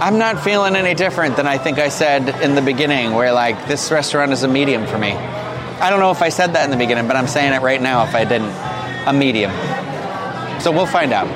I'm 0.00 0.18
not 0.18 0.42
feeling 0.42 0.76
any 0.76 0.94
different 0.94 1.36
than 1.36 1.46
I 1.46 1.58
think 1.58 1.78
I 1.78 1.88
said 1.88 2.42
in 2.42 2.54
the 2.54 2.62
beginning, 2.62 3.14
where 3.14 3.32
like 3.32 3.66
this 3.66 3.90
restaurant 3.90 4.32
is 4.32 4.42
a 4.42 4.48
medium 4.48 4.86
for 4.86 4.98
me. 4.98 5.12
I 5.12 5.90
don't 5.90 6.00
know 6.00 6.10
if 6.10 6.22
I 6.22 6.28
said 6.28 6.54
that 6.54 6.64
in 6.64 6.70
the 6.70 6.76
beginning, 6.76 7.06
but 7.06 7.16
I'm 7.16 7.26
saying 7.26 7.52
it 7.52 7.62
right 7.62 7.80
now 7.80 8.04
if 8.04 8.14
I 8.14 8.24
didn't. 8.24 8.54
A 9.06 9.12
medium. 9.12 9.50
So 10.60 10.72
we'll 10.72 10.86
find 10.86 11.12
out. 11.12 11.28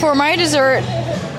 For 0.00 0.14
my 0.14 0.34
dessert, 0.36 0.80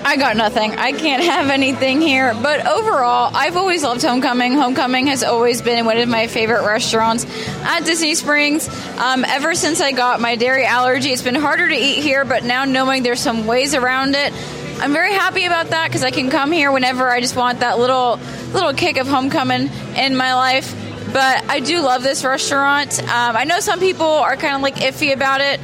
I 0.04 0.18
got 0.18 0.36
nothing. 0.36 0.76
I 0.76 0.92
can't 0.92 1.24
have 1.24 1.50
anything 1.50 2.02
here. 2.02 2.34
But 2.34 2.66
overall, 2.66 3.32
I've 3.34 3.56
always 3.56 3.84
loved 3.84 4.02
Homecoming. 4.02 4.54
Homecoming 4.54 5.08
has 5.08 5.24
always 5.24 5.62
been 5.62 5.86
one 5.86 5.98
of 5.98 6.10
my 6.10 6.28
favorite 6.28 6.66
restaurants 6.66 7.26
at 7.64 7.82
Disney 7.82 8.16
Springs. 8.16 8.68
Um, 8.98 9.24
ever 9.26 9.54
since 9.54 9.80
I 9.80 9.92
got 9.92 10.20
my 10.20 10.36
dairy 10.36 10.66
allergy, 10.66 11.12
it's 11.12 11.22
been 11.22 11.36
harder 11.36 11.68
to 11.70 11.76
eat 11.76 12.02
here, 12.02 12.26
but 12.26 12.44
now 12.44 12.66
knowing 12.66 13.04
there's 13.04 13.20
some 13.20 13.46
ways 13.46 13.76
around 13.76 14.16
it, 14.16 14.34
I'm 14.82 14.94
very 14.94 15.14
happy 15.14 15.46
about 15.46 15.68
that 15.68 15.88
because 15.88 16.04
I 16.04 16.10
can 16.10 16.32
come 16.32 16.52
here 16.52 16.72
whenever 16.72 17.08
I 17.08 17.22
just 17.22 17.36
want 17.36 17.60
that 17.60 17.78
little 17.78 18.20
little 18.52 18.74
kick 18.74 18.98
of 18.98 19.08
homecoming 19.08 19.70
in 19.96 20.16
my 20.16 20.34
life. 20.34 20.76
But 21.14 21.44
I 21.50 21.60
do 21.60 21.82
love 21.82 22.02
this 22.02 22.24
restaurant. 22.24 23.00
Um, 23.04 23.36
I 23.36 23.44
know 23.44 23.60
some 23.60 23.80
people 23.80 24.08
are 24.08 24.36
kind 24.38 24.56
of 24.56 24.62
like 24.62 24.76
iffy 24.78 25.14
about 25.14 25.42
it. 25.42 25.60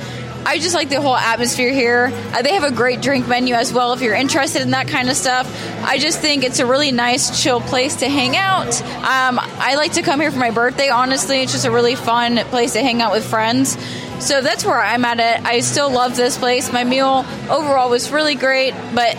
I 0.48 0.60
just 0.60 0.74
like 0.74 0.88
the 0.88 1.02
whole 1.02 1.18
atmosphere 1.18 1.74
here. 1.74 2.10
Uh, 2.32 2.42
they 2.42 2.54
have 2.54 2.64
a 2.64 2.72
great 2.72 3.02
drink 3.02 3.28
menu 3.28 3.54
as 3.54 3.74
well 3.74 3.92
if 3.92 4.02
you're 4.02 4.16
interested 4.16 4.62
in 4.62 4.72
that 4.72 4.88
kind 4.88 5.10
of 5.10 5.18
stuff. 5.18 5.46
I 5.84 5.98
just 5.98 6.22
think 6.22 6.46
it's 6.46 6.60
a 6.60 6.66
really 6.66 6.94
nice, 6.94 7.44
chill 7.44 7.60
place 7.60 7.98
to 7.98 8.08
hang 8.08 8.38
out. 8.38 8.82
Um, 8.82 9.40
I 9.42 9.76
like 9.76 9.94
to 9.94 10.04
come 10.04 10.22
here 10.22 10.32
for 10.32 10.40
my 10.40 10.52
birthday, 10.52 10.88
honestly. 10.88 11.42
It's 11.42 11.52
just 11.52 11.66
a 11.66 11.72
really 11.72 11.96
fun 11.96 12.38
place 12.46 12.74
to 12.74 12.82
hang 12.82 13.02
out 13.02 13.12
with 13.12 13.26
friends. 13.26 13.78
So 14.26 14.40
that's 14.40 14.64
where 14.64 14.82
I'm 14.82 15.04
at 15.04 15.20
it. 15.20 15.46
I 15.46 15.60
still 15.60 15.92
love 15.92 16.16
this 16.16 16.38
place. 16.38 16.72
My 16.72 16.86
meal 16.86 17.26
overall 17.50 17.90
was 17.90 18.10
really 18.10 18.36
great, 18.36 18.72
but 18.96 19.18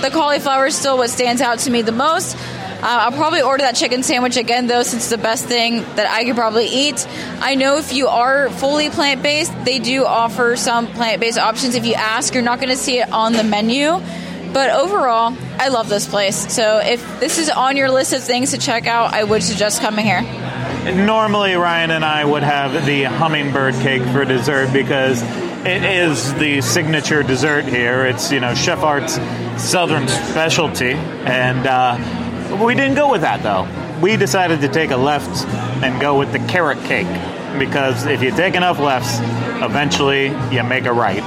the 0.00 0.08
cauliflower 0.10 0.68
is 0.68 0.76
still 0.76 0.96
what 0.96 1.10
stands 1.10 1.42
out 1.42 1.58
to 1.60 1.70
me 1.70 1.82
the 1.82 1.92
most. 1.92 2.38
Uh, 2.82 2.86
I'll 3.02 3.12
probably 3.12 3.42
order 3.42 3.62
that 3.62 3.76
chicken 3.76 4.02
sandwich 4.02 4.38
again, 4.38 4.66
though, 4.66 4.82
since 4.82 5.02
it's 5.02 5.10
the 5.10 5.18
best 5.18 5.44
thing 5.44 5.82
that 5.96 6.06
I 6.06 6.24
could 6.24 6.34
probably 6.34 6.66
eat. 6.66 7.06
I 7.40 7.54
know 7.54 7.76
if 7.76 7.92
you 7.92 8.08
are 8.08 8.48
fully 8.48 8.88
plant 8.88 9.22
based, 9.22 9.52
they 9.64 9.78
do 9.78 10.06
offer 10.06 10.56
some 10.56 10.86
plant 10.86 11.20
based 11.20 11.38
options. 11.38 11.74
If 11.74 11.84
you 11.84 11.94
ask, 11.94 12.32
you're 12.32 12.42
not 12.42 12.58
going 12.58 12.70
to 12.70 12.76
see 12.76 12.98
it 13.00 13.12
on 13.12 13.34
the 13.34 13.44
menu. 13.44 14.00
But 14.52 14.70
overall, 14.70 15.36
I 15.58 15.68
love 15.68 15.88
this 15.88 16.08
place. 16.08 16.52
So 16.52 16.78
if 16.78 17.20
this 17.20 17.38
is 17.38 17.50
on 17.50 17.76
your 17.76 17.90
list 17.90 18.12
of 18.12 18.22
things 18.22 18.50
to 18.50 18.58
check 18.58 18.86
out, 18.86 19.14
I 19.14 19.24
would 19.24 19.42
suggest 19.42 19.80
coming 19.80 20.06
here. 20.06 20.22
Normally, 20.92 21.54
Ryan 21.54 21.90
and 21.90 22.04
I 22.04 22.24
would 22.24 22.42
have 22.42 22.86
the 22.86 23.04
hummingbird 23.04 23.74
cake 23.74 24.02
for 24.02 24.24
dessert 24.24 24.72
because 24.72 25.22
it 25.64 25.84
is 25.84 26.32
the 26.34 26.62
signature 26.62 27.22
dessert 27.22 27.66
here. 27.66 28.06
It's 28.06 28.32
you 28.32 28.40
know 28.40 28.54
Chef 28.54 28.82
Art's 28.82 29.20
southern 29.62 30.08
specialty, 30.08 30.92
and 30.92 31.66
uh, 31.66 31.96
we 32.58 32.74
didn't 32.74 32.94
go 32.94 33.10
with 33.10 33.20
that 33.20 33.42
though. 33.42 33.68
We 34.00 34.16
decided 34.16 34.60
to 34.62 34.68
take 34.68 34.90
a 34.90 34.96
left 34.96 35.46
and 35.82 36.00
go 36.00 36.18
with 36.18 36.32
the 36.32 36.38
carrot 36.40 36.82
cake 36.84 37.06
because 37.58 38.06
if 38.06 38.22
you 38.22 38.30
take 38.30 38.54
enough 38.54 38.78
lefts, 38.78 39.18
eventually 39.62 40.28
you 40.50 40.62
make 40.62 40.86
a 40.86 40.92
right. 40.92 41.22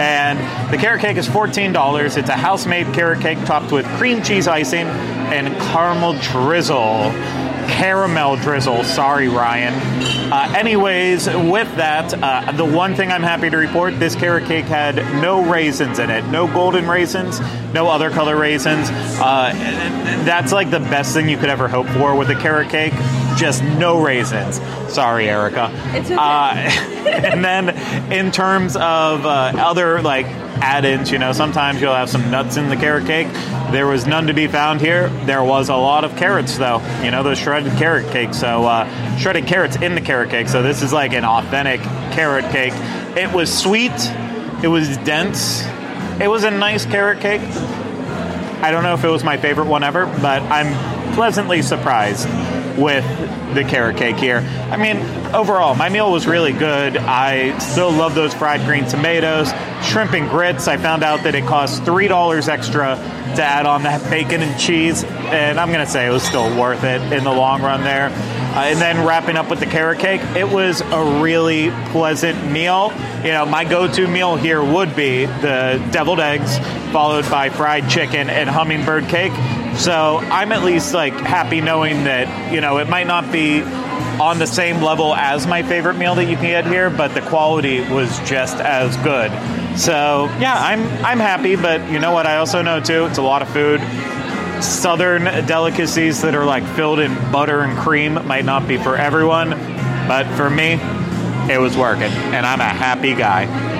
And 0.00 0.38
the 0.72 0.78
carrot 0.78 1.00
cake 1.00 1.16
is 1.16 1.28
$14. 1.28 2.16
It's 2.16 2.28
a 2.28 2.36
house 2.36 2.66
made 2.66 2.92
carrot 2.94 3.20
cake 3.20 3.38
topped 3.44 3.72
with 3.72 3.86
cream 3.98 4.22
cheese 4.22 4.48
icing 4.48 4.86
and 4.86 5.54
caramel 5.60 6.14
drizzle. 6.14 7.12
Caramel 7.68 8.36
drizzle. 8.36 8.84
Sorry, 8.84 9.28
Ryan. 9.28 9.74
Uh, 10.32 10.54
anyways, 10.56 11.26
with 11.26 11.74
that, 11.76 12.14
uh, 12.14 12.52
the 12.52 12.64
one 12.64 12.94
thing 12.94 13.10
I'm 13.10 13.22
happy 13.22 13.50
to 13.50 13.56
report 13.56 13.98
this 13.98 14.14
carrot 14.14 14.46
cake 14.46 14.64
had 14.64 14.96
no 15.20 15.44
raisins 15.44 15.98
in 15.98 16.10
it. 16.10 16.24
No 16.26 16.46
golden 16.46 16.88
raisins, 16.88 17.40
no 17.72 17.88
other 17.88 18.10
color 18.10 18.36
raisins. 18.36 18.88
Uh, 18.90 19.52
that's 20.24 20.52
like 20.52 20.70
the 20.70 20.80
best 20.80 21.14
thing 21.14 21.28
you 21.28 21.36
could 21.36 21.50
ever 21.50 21.68
hope 21.68 21.86
for 21.88 22.14
with 22.16 22.30
a 22.30 22.34
carrot 22.34 22.70
cake. 22.70 22.94
Just 23.36 23.62
no 23.62 24.02
raisins. 24.02 24.60
Sorry, 24.92 25.28
Erica. 25.28 25.70
It's 25.94 26.10
okay. 26.10 26.16
Uh, 26.18 26.54
and 27.06 27.44
then 27.44 27.70
in 28.12 28.30
terms 28.30 28.76
of 28.76 29.26
uh, 29.26 29.52
other 29.56 30.02
like 30.02 30.26
add-ins, 30.62 31.10
you 31.10 31.18
know, 31.18 31.32
sometimes 31.32 31.80
you'll 31.80 31.92
have 31.92 32.08
some 32.08 32.30
nuts 32.30 32.56
in 32.56 32.68
the 32.68 32.76
carrot 32.76 33.06
cake. 33.06 33.26
There 33.72 33.86
was 33.86 34.06
none 34.06 34.28
to 34.28 34.32
be 34.32 34.46
found 34.46 34.80
here. 34.80 35.08
There 35.24 35.42
was 35.42 35.68
a 35.68 35.74
lot 35.74 36.04
of 36.04 36.16
carrots, 36.16 36.56
though. 36.56 36.80
You 37.02 37.10
know, 37.10 37.24
those 37.24 37.38
shredded 37.38 37.72
carrot 37.78 38.10
cake. 38.12 38.32
So 38.32 38.64
uh, 38.64 39.16
shredded 39.18 39.46
carrots 39.46 39.76
in 39.76 39.96
the 39.96 40.00
carrot 40.00 40.30
cake. 40.30 40.48
So 40.48 40.62
this 40.62 40.82
is 40.82 40.92
like 40.92 41.14
an 41.14 41.24
authentic 41.24 41.80
carrot 42.12 42.44
cake. 42.52 42.72
It 43.16 43.32
was 43.34 43.52
sweet. 43.52 43.92
It 44.62 44.68
was 44.68 44.96
dense. 44.98 45.64
It 46.20 46.28
was 46.28 46.44
a 46.44 46.50
nice 46.50 46.86
carrot 46.86 47.20
cake. 47.20 47.42
I 47.42 48.70
don't 48.70 48.84
know 48.84 48.94
if 48.94 49.02
it 49.02 49.08
was 49.08 49.24
my 49.24 49.36
favorite 49.36 49.66
one 49.66 49.82
ever, 49.82 50.06
but 50.06 50.42
I'm 50.42 51.14
pleasantly 51.14 51.62
surprised. 51.62 52.28
With 52.76 53.04
the 53.54 53.64
carrot 53.64 53.96
cake 53.96 54.16
here. 54.16 54.38
I 54.70 54.76
mean, 54.76 54.96
overall, 55.34 55.74
my 55.74 55.88
meal 55.88 56.10
was 56.10 56.26
really 56.26 56.52
good. 56.52 56.96
I 56.96 57.58
still 57.58 57.90
love 57.90 58.14
those 58.14 58.34
fried 58.34 58.64
green 58.66 58.86
tomatoes, 58.86 59.52
shrimp 59.82 60.12
and 60.12 60.28
grits. 60.28 60.68
I 60.68 60.76
found 60.76 61.02
out 61.02 61.24
that 61.24 61.34
it 61.34 61.44
costs 61.44 61.78
three 61.80 62.08
dollars 62.08 62.48
extra 62.48 62.96
to 63.36 63.42
add 63.42 63.66
on 63.66 63.84
that 63.84 64.08
bacon 64.10 64.42
and 64.42 64.60
cheese, 64.60 65.04
and 65.04 65.58
I'm 65.58 65.72
gonna 65.72 65.86
say 65.86 66.06
it 66.06 66.10
was 66.10 66.22
still 66.22 66.58
worth 66.58 66.84
it 66.84 67.00
in 67.12 67.24
the 67.24 67.32
long 67.32 67.62
run 67.62 67.82
there. 67.82 68.10
Uh, 68.52 68.64
and 68.64 68.78
then 68.78 69.06
wrapping 69.06 69.36
up 69.38 69.48
with 69.48 69.60
the 69.60 69.66
carrot 69.66 69.98
cake, 69.98 70.20
it 70.36 70.46
was 70.46 70.82
a 70.82 71.22
really 71.22 71.70
pleasant 71.86 72.52
meal. 72.52 72.92
You 73.24 73.30
know, 73.30 73.46
my 73.46 73.64
go-to 73.64 74.06
meal 74.06 74.36
here 74.36 74.62
would 74.62 74.94
be 74.94 75.24
the 75.24 75.82
deviled 75.90 76.20
eggs, 76.20 76.58
followed 76.92 77.28
by 77.30 77.48
fried 77.48 77.88
chicken 77.88 78.28
and 78.28 78.50
hummingbird 78.50 79.08
cake. 79.08 79.32
So 79.76 80.18
I'm 80.18 80.52
at 80.52 80.62
least 80.62 80.94
like 80.94 81.14
happy 81.14 81.60
knowing 81.60 82.04
that 82.04 82.52
you 82.52 82.60
know 82.60 82.78
it 82.78 82.88
might 82.88 83.06
not 83.06 83.32
be 83.32 83.62
on 83.62 84.38
the 84.38 84.46
same 84.46 84.82
level 84.82 85.14
as 85.14 85.46
my 85.46 85.62
favorite 85.62 85.94
meal 85.94 86.14
that 86.14 86.26
you 86.26 86.36
can 86.36 86.44
get 86.44 86.66
here, 86.66 86.90
but 86.90 87.14
the 87.14 87.22
quality 87.22 87.80
was 87.80 88.18
just 88.20 88.56
as 88.56 88.96
good. 88.98 89.30
So 89.78 90.26
yeah, 90.38 90.54
I'm 90.54 90.82
I'm 91.04 91.18
happy, 91.18 91.56
but 91.56 91.90
you 91.90 91.98
know 91.98 92.12
what? 92.12 92.26
I 92.26 92.36
also 92.36 92.62
know 92.62 92.80
too, 92.80 93.06
it's 93.06 93.18
a 93.18 93.22
lot 93.22 93.42
of 93.42 93.48
food. 93.48 93.80
Southern 94.62 95.24
delicacies 95.46 96.22
that 96.22 96.34
are 96.34 96.44
like 96.44 96.64
filled 96.76 97.00
in 97.00 97.14
butter 97.32 97.62
and 97.62 97.76
cream 97.76 98.14
might 98.26 98.44
not 98.44 98.68
be 98.68 98.76
for 98.76 98.96
everyone, 98.96 99.50
but 100.06 100.24
for 100.36 100.48
me, 100.48 100.78
it 101.52 101.60
was 101.60 101.76
working, 101.76 102.12
and 102.12 102.46
I'm 102.46 102.60
a 102.60 102.64
happy 102.64 103.14
guy. 103.14 103.71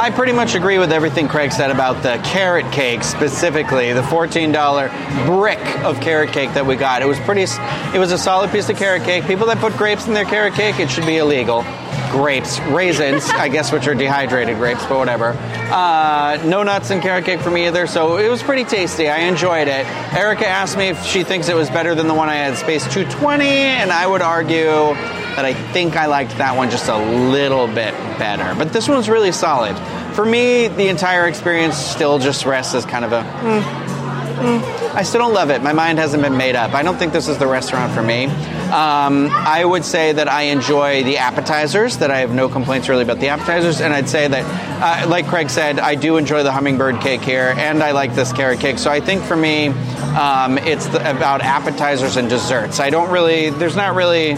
I 0.00 0.08
pretty 0.08 0.32
much 0.32 0.54
agree 0.54 0.78
with 0.78 0.92
everything 0.92 1.28
Craig 1.28 1.52
said 1.52 1.70
about 1.70 2.02
the 2.02 2.18
carrot 2.24 2.72
cake 2.72 3.02
specifically, 3.02 3.92
the 3.92 4.00
$14 4.00 5.26
brick 5.26 5.84
of 5.84 6.00
carrot 6.00 6.32
cake 6.32 6.54
that 6.54 6.64
we 6.64 6.76
got. 6.76 7.02
It 7.02 7.04
was 7.04 7.20
pretty 7.20 7.42
it 7.42 7.98
was 7.98 8.10
a 8.10 8.16
solid 8.16 8.50
piece 8.50 8.70
of 8.70 8.78
carrot 8.78 9.02
cake. 9.02 9.26
People 9.26 9.48
that 9.48 9.58
put 9.58 9.76
grapes 9.76 10.06
in 10.06 10.14
their 10.14 10.24
carrot 10.24 10.54
cake, 10.54 10.80
it 10.80 10.88
should 10.88 11.04
be 11.04 11.18
illegal. 11.18 11.66
Grapes, 12.12 12.58
raisins, 12.60 13.28
I 13.28 13.48
guess 13.48 13.72
which 13.72 13.86
are 13.88 13.94
dehydrated 13.94 14.56
grapes, 14.56 14.86
but 14.86 14.96
whatever. 14.96 15.36
Uh, 15.70 16.42
no 16.46 16.62
nuts 16.62 16.90
in 16.90 17.02
carrot 17.02 17.26
cake 17.26 17.40
for 17.40 17.50
me 17.50 17.66
either, 17.66 17.86
so 17.86 18.16
it 18.16 18.30
was 18.30 18.42
pretty 18.42 18.64
tasty. 18.64 19.06
I 19.10 19.18
enjoyed 19.18 19.68
it. 19.68 19.84
Erica 20.14 20.46
asked 20.46 20.78
me 20.78 20.88
if 20.88 21.04
she 21.04 21.24
thinks 21.24 21.50
it 21.50 21.54
was 21.54 21.68
better 21.68 21.94
than 21.94 22.08
the 22.08 22.14
one 22.14 22.30
I 22.30 22.36
had 22.36 22.56
Space 22.56 22.84
220, 22.84 23.44
and 23.44 23.92
I 23.92 24.06
would 24.06 24.22
argue 24.22 24.94
that 25.36 25.44
I 25.44 25.54
think 25.72 25.96
I 25.96 26.06
liked 26.06 26.36
that 26.38 26.56
one 26.56 26.70
just 26.70 26.88
a 26.88 26.96
little 26.96 27.66
bit 27.66 27.94
better. 28.18 28.54
But 28.56 28.72
this 28.72 28.88
one's 28.88 29.08
really 29.08 29.32
solid. 29.32 29.76
For 30.14 30.24
me, 30.24 30.68
the 30.68 30.88
entire 30.88 31.26
experience 31.26 31.76
still 31.76 32.18
just 32.18 32.44
rests 32.44 32.74
as 32.74 32.84
kind 32.84 33.04
of 33.04 33.12
a. 33.12 33.22
Mm, 33.22 33.62
mm. 33.62 34.80
I 34.94 35.04
still 35.04 35.20
don't 35.20 35.34
love 35.34 35.50
it. 35.50 35.62
My 35.62 35.72
mind 35.72 36.00
hasn't 36.00 36.22
been 36.22 36.36
made 36.36 36.56
up. 36.56 36.74
I 36.74 36.82
don't 36.82 36.96
think 36.96 37.12
this 37.12 37.28
is 37.28 37.38
the 37.38 37.46
restaurant 37.46 37.92
for 37.92 38.02
me. 38.02 38.24
Um, 38.24 39.30
I 39.30 39.64
would 39.64 39.84
say 39.84 40.12
that 40.12 40.28
I 40.28 40.42
enjoy 40.42 41.04
the 41.04 41.18
appetizers, 41.18 41.98
that 41.98 42.10
I 42.10 42.18
have 42.18 42.32
no 42.32 42.48
complaints 42.48 42.88
really 42.88 43.02
about 43.04 43.20
the 43.20 43.28
appetizers, 43.28 43.80
and 43.80 43.92
I'd 43.92 44.08
say 44.08 44.26
that, 44.26 45.04
uh, 45.04 45.08
like 45.08 45.28
Craig 45.28 45.50
said, 45.50 45.78
I 45.78 45.94
do 45.94 46.16
enjoy 46.16 46.42
the 46.42 46.52
hummingbird 46.52 47.00
cake 47.00 47.20
here, 47.20 47.54
and 47.56 47.82
I 47.82 47.92
like 47.92 48.14
this 48.14 48.32
carrot 48.32 48.60
cake. 48.60 48.78
So 48.78 48.90
I 48.90 49.00
think 49.00 49.22
for 49.22 49.36
me, 49.36 49.68
um, 49.68 50.58
it's 50.58 50.86
the, 50.86 50.98
about 51.08 51.40
appetizers 51.40 52.16
and 52.16 52.28
desserts. 52.28 52.80
I 52.80 52.90
don't 52.90 53.10
really, 53.10 53.50
there's 53.50 53.76
not 53.76 53.94
really 53.94 54.36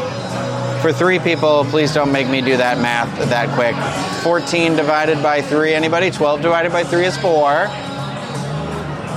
for 0.83 0.93
three 0.93 1.19
people, 1.19 1.65
please 1.67 1.95
don't 1.95 2.13
make 2.13 2.29
me 2.29 2.43
do 2.43 2.57
that 2.57 2.79
math 2.79 3.17
that 3.31 3.49
quick. 3.55 3.75
14 4.23 4.77
divided 4.77 5.23
by 5.23 5.41
3, 5.41 5.75
anybody? 5.75 6.11
12 6.11 6.43
divided 6.43 6.73
by 6.73 6.85
3 6.85 7.07
is 7.07 7.17
4. 7.17 7.69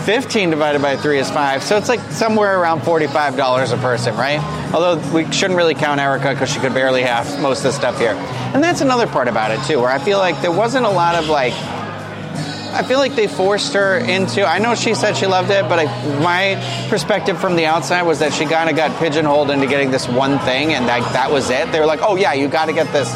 15 0.06 0.52
divided 0.52 0.82
by 0.84 0.96
3 0.96 1.18
is 1.18 1.32
5. 1.32 1.64
So 1.64 1.78
it's 1.78 1.90
like 1.90 2.00
somewhere 2.12 2.62
around 2.62 2.82
$45 2.82 3.74
a 3.74 3.78
person, 3.78 4.16
right? 4.16 4.40
Although 4.72 4.98
we 5.12 5.26
shouldn't 5.32 5.58
really 5.58 5.74
count 5.74 6.00
Erica 6.00 6.34
because 6.34 6.52
she 6.52 6.60
could 6.60 6.76
barely 6.76 7.02
have 7.02 7.42
most 7.42 7.58
of 7.60 7.64
the 7.64 7.74
stuff 7.74 7.98
here. 7.98 8.14
And 8.56 8.64
that's 8.64 8.80
another 8.80 9.06
part 9.06 9.28
about 9.28 9.52
it, 9.52 9.62
too, 9.68 9.82
where 9.82 9.92
I 9.92 10.00
feel 10.00 10.18
like 10.18 10.42
there 10.42 10.50
wasn't 10.50 10.86
a 10.86 10.90
lot 10.90 11.16
of 11.16 11.28
like. 11.28 11.52
I 11.52 12.84
feel 12.84 13.00
like 13.00 13.14
they 13.14 13.28
forced 13.28 13.74
her 13.74 13.98
into. 13.98 14.46
I 14.46 14.60
know 14.60 14.76
she 14.76 14.94
said 14.94 15.18
she 15.18 15.26
loved 15.26 15.50
it, 15.52 15.68
but 15.68 15.78
I, 15.78 16.20
my 16.20 16.88
perspective 16.90 17.38
from 17.38 17.58
the 17.58 17.66
outside 17.66 18.04
was 18.04 18.20
that 18.20 18.32
she 18.32 18.46
kind 18.46 18.70
of 18.70 18.78
got 18.78 18.98
pigeonholed 18.98 19.52
into 19.52 19.68
getting 19.68 19.92
this 19.92 20.08
one 20.08 20.40
thing, 20.40 20.74
and 20.74 20.88
that, 20.88 21.02
that 21.12 21.32
was 21.32 21.50
it. 21.50 21.70
They 21.74 21.82
were 21.82 21.86
like, 21.86 22.00
"Oh 22.02 22.16
yeah, 22.16 22.32
you 22.32 22.48
got 22.48 22.68
to 22.68 22.74
get 22.74 22.94
this 22.94 23.14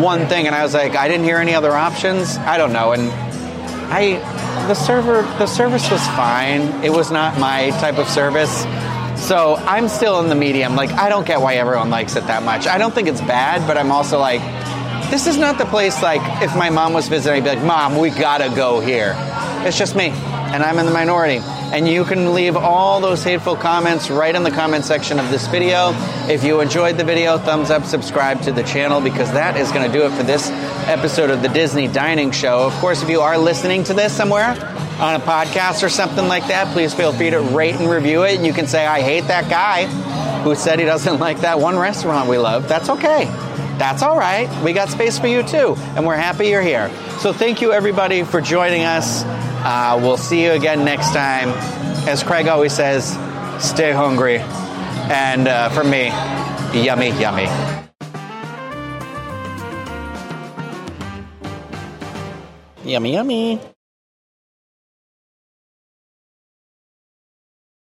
one 0.00 0.26
thing," 0.26 0.46
and 0.46 0.54
I 0.54 0.62
was 0.62 0.72
like, 0.72 0.96
"I 0.96 1.06
didn't 1.06 1.24
hear 1.24 1.36
any 1.36 1.54
other 1.54 1.72
options. 1.72 2.38
I 2.38 2.56
don't 2.56 2.72
know." 2.72 2.92
And 2.92 3.10
I 3.92 4.16
the 4.68 4.74
server 4.74 5.20
the 5.36 5.46
service 5.46 5.90
was 5.90 6.06
fine. 6.08 6.62
It 6.82 6.94
was 6.94 7.10
not 7.10 7.38
my 7.38 7.72
type 7.72 7.98
of 7.98 8.08
service. 8.08 8.62
So 9.18 9.56
I'm 9.56 9.88
still 9.88 10.20
in 10.20 10.30
the 10.30 10.34
medium. 10.34 10.76
Like 10.76 10.92
I 10.92 11.10
don't 11.10 11.26
get 11.26 11.42
why 11.42 11.56
everyone 11.56 11.90
likes 11.90 12.16
it 12.16 12.26
that 12.28 12.42
much. 12.42 12.66
I 12.66 12.78
don't 12.78 12.94
think 12.94 13.08
it's 13.08 13.20
bad, 13.20 13.66
but 13.66 13.76
I'm 13.76 13.92
also 13.92 14.18
like 14.18 14.40
this 15.10 15.26
is 15.26 15.36
not 15.36 15.58
the 15.58 15.64
place 15.64 16.02
like 16.02 16.20
if 16.42 16.54
my 16.54 16.70
mom 16.70 16.92
was 16.92 17.08
visiting, 17.08 17.42
I'd 17.42 17.44
be 17.44 17.56
like, 17.56 17.66
Mom, 17.66 17.98
we 17.98 18.10
gotta 18.10 18.54
go 18.54 18.80
here. 18.80 19.14
It's 19.66 19.78
just 19.78 19.96
me. 19.96 20.08
And 20.08 20.62
I'm 20.62 20.78
in 20.78 20.86
the 20.86 20.92
minority. 20.92 21.38
And 21.72 21.86
you 21.86 22.04
can 22.04 22.32
leave 22.32 22.56
all 22.56 23.00
those 23.00 23.22
hateful 23.22 23.56
comments 23.56 24.10
right 24.10 24.34
in 24.34 24.42
the 24.42 24.50
comment 24.50 24.84
section 24.84 25.18
of 25.18 25.30
this 25.30 25.46
video. 25.48 25.92
If 26.28 26.42
you 26.42 26.60
enjoyed 26.60 26.96
the 26.96 27.04
video, 27.04 27.36
thumbs 27.36 27.70
up, 27.70 27.84
subscribe 27.84 28.40
to 28.42 28.52
the 28.52 28.62
channel 28.62 29.00
because 29.00 29.30
that 29.32 29.56
is 29.56 29.70
going 29.72 29.90
to 29.90 29.92
do 29.92 30.04
it 30.06 30.10
for 30.10 30.22
this 30.22 30.48
episode 30.88 31.28
of 31.30 31.42
the 31.42 31.48
Disney 31.48 31.86
Dining 31.88 32.30
Show. 32.30 32.60
Of 32.60 32.72
course, 32.74 33.02
if 33.02 33.10
you 33.10 33.20
are 33.20 33.36
listening 33.36 33.84
to 33.84 33.94
this 33.94 34.14
somewhere 34.14 34.52
on 34.98 35.14
a 35.14 35.20
podcast 35.20 35.82
or 35.82 35.90
something 35.90 36.26
like 36.26 36.46
that, 36.48 36.72
please 36.72 36.94
feel 36.94 37.12
free 37.12 37.30
to 37.30 37.40
rate 37.40 37.74
and 37.74 37.90
review 37.90 38.24
it. 38.24 38.40
You 38.40 38.54
can 38.54 38.66
say, 38.66 38.86
I 38.86 39.02
hate 39.02 39.26
that 39.28 39.50
guy 39.50 39.84
who 40.42 40.54
said 40.54 40.78
he 40.78 40.86
doesn't 40.86 41.18
like 41.20 41.40
that 41.40 41.60
one 41.60 41.78
restaurant 41.78 42.28
we 42.28 42.38
love. 42.38 42.68
That's 42.68 42.88
okay. 42.88 43.47
That's 43.78 44.02
all 44.02 44.18
right. 44.18 44.48
We 44.64 44.72
got 44.72 44.88
space 44.88 45.18
for 45.18 45.28
you 45.28 45.44
too, 45.44 45.76
and 45.94 46.04
we're 46.04 46.16
happy 46.16 46.48
you're 46.48 46.60
here. 46.60 46.90
So 47.20 47.32
thank 47.32 47.60
you 47.60 47.72
everybody 47.72 48.24
for 48.24 48.40
joining 48.40 48.82
us. 48.82 49.22
Uh, 49.24 49.98
we'll 50.02 50.16
see 50.16 50.44
you 50.44 50.50
again 50.50 50.84
next 50.84 51.12
time. 51.12 51.50
As 52.08 52.24
Craig 52.24 52.48
always 52.48 52.72
says, 52.72 53.10
stay 53.64 53.92
hungry. 53.92 54.38
And 54.38 55.46
uh, 55.46 55.68
for 55.68 55.84
me, 55.84 56.08
yummy, 56.84 57.10
yummy. 57.20 57.46
Yummy, 62.84 63.12
yummy. 63.12 63.77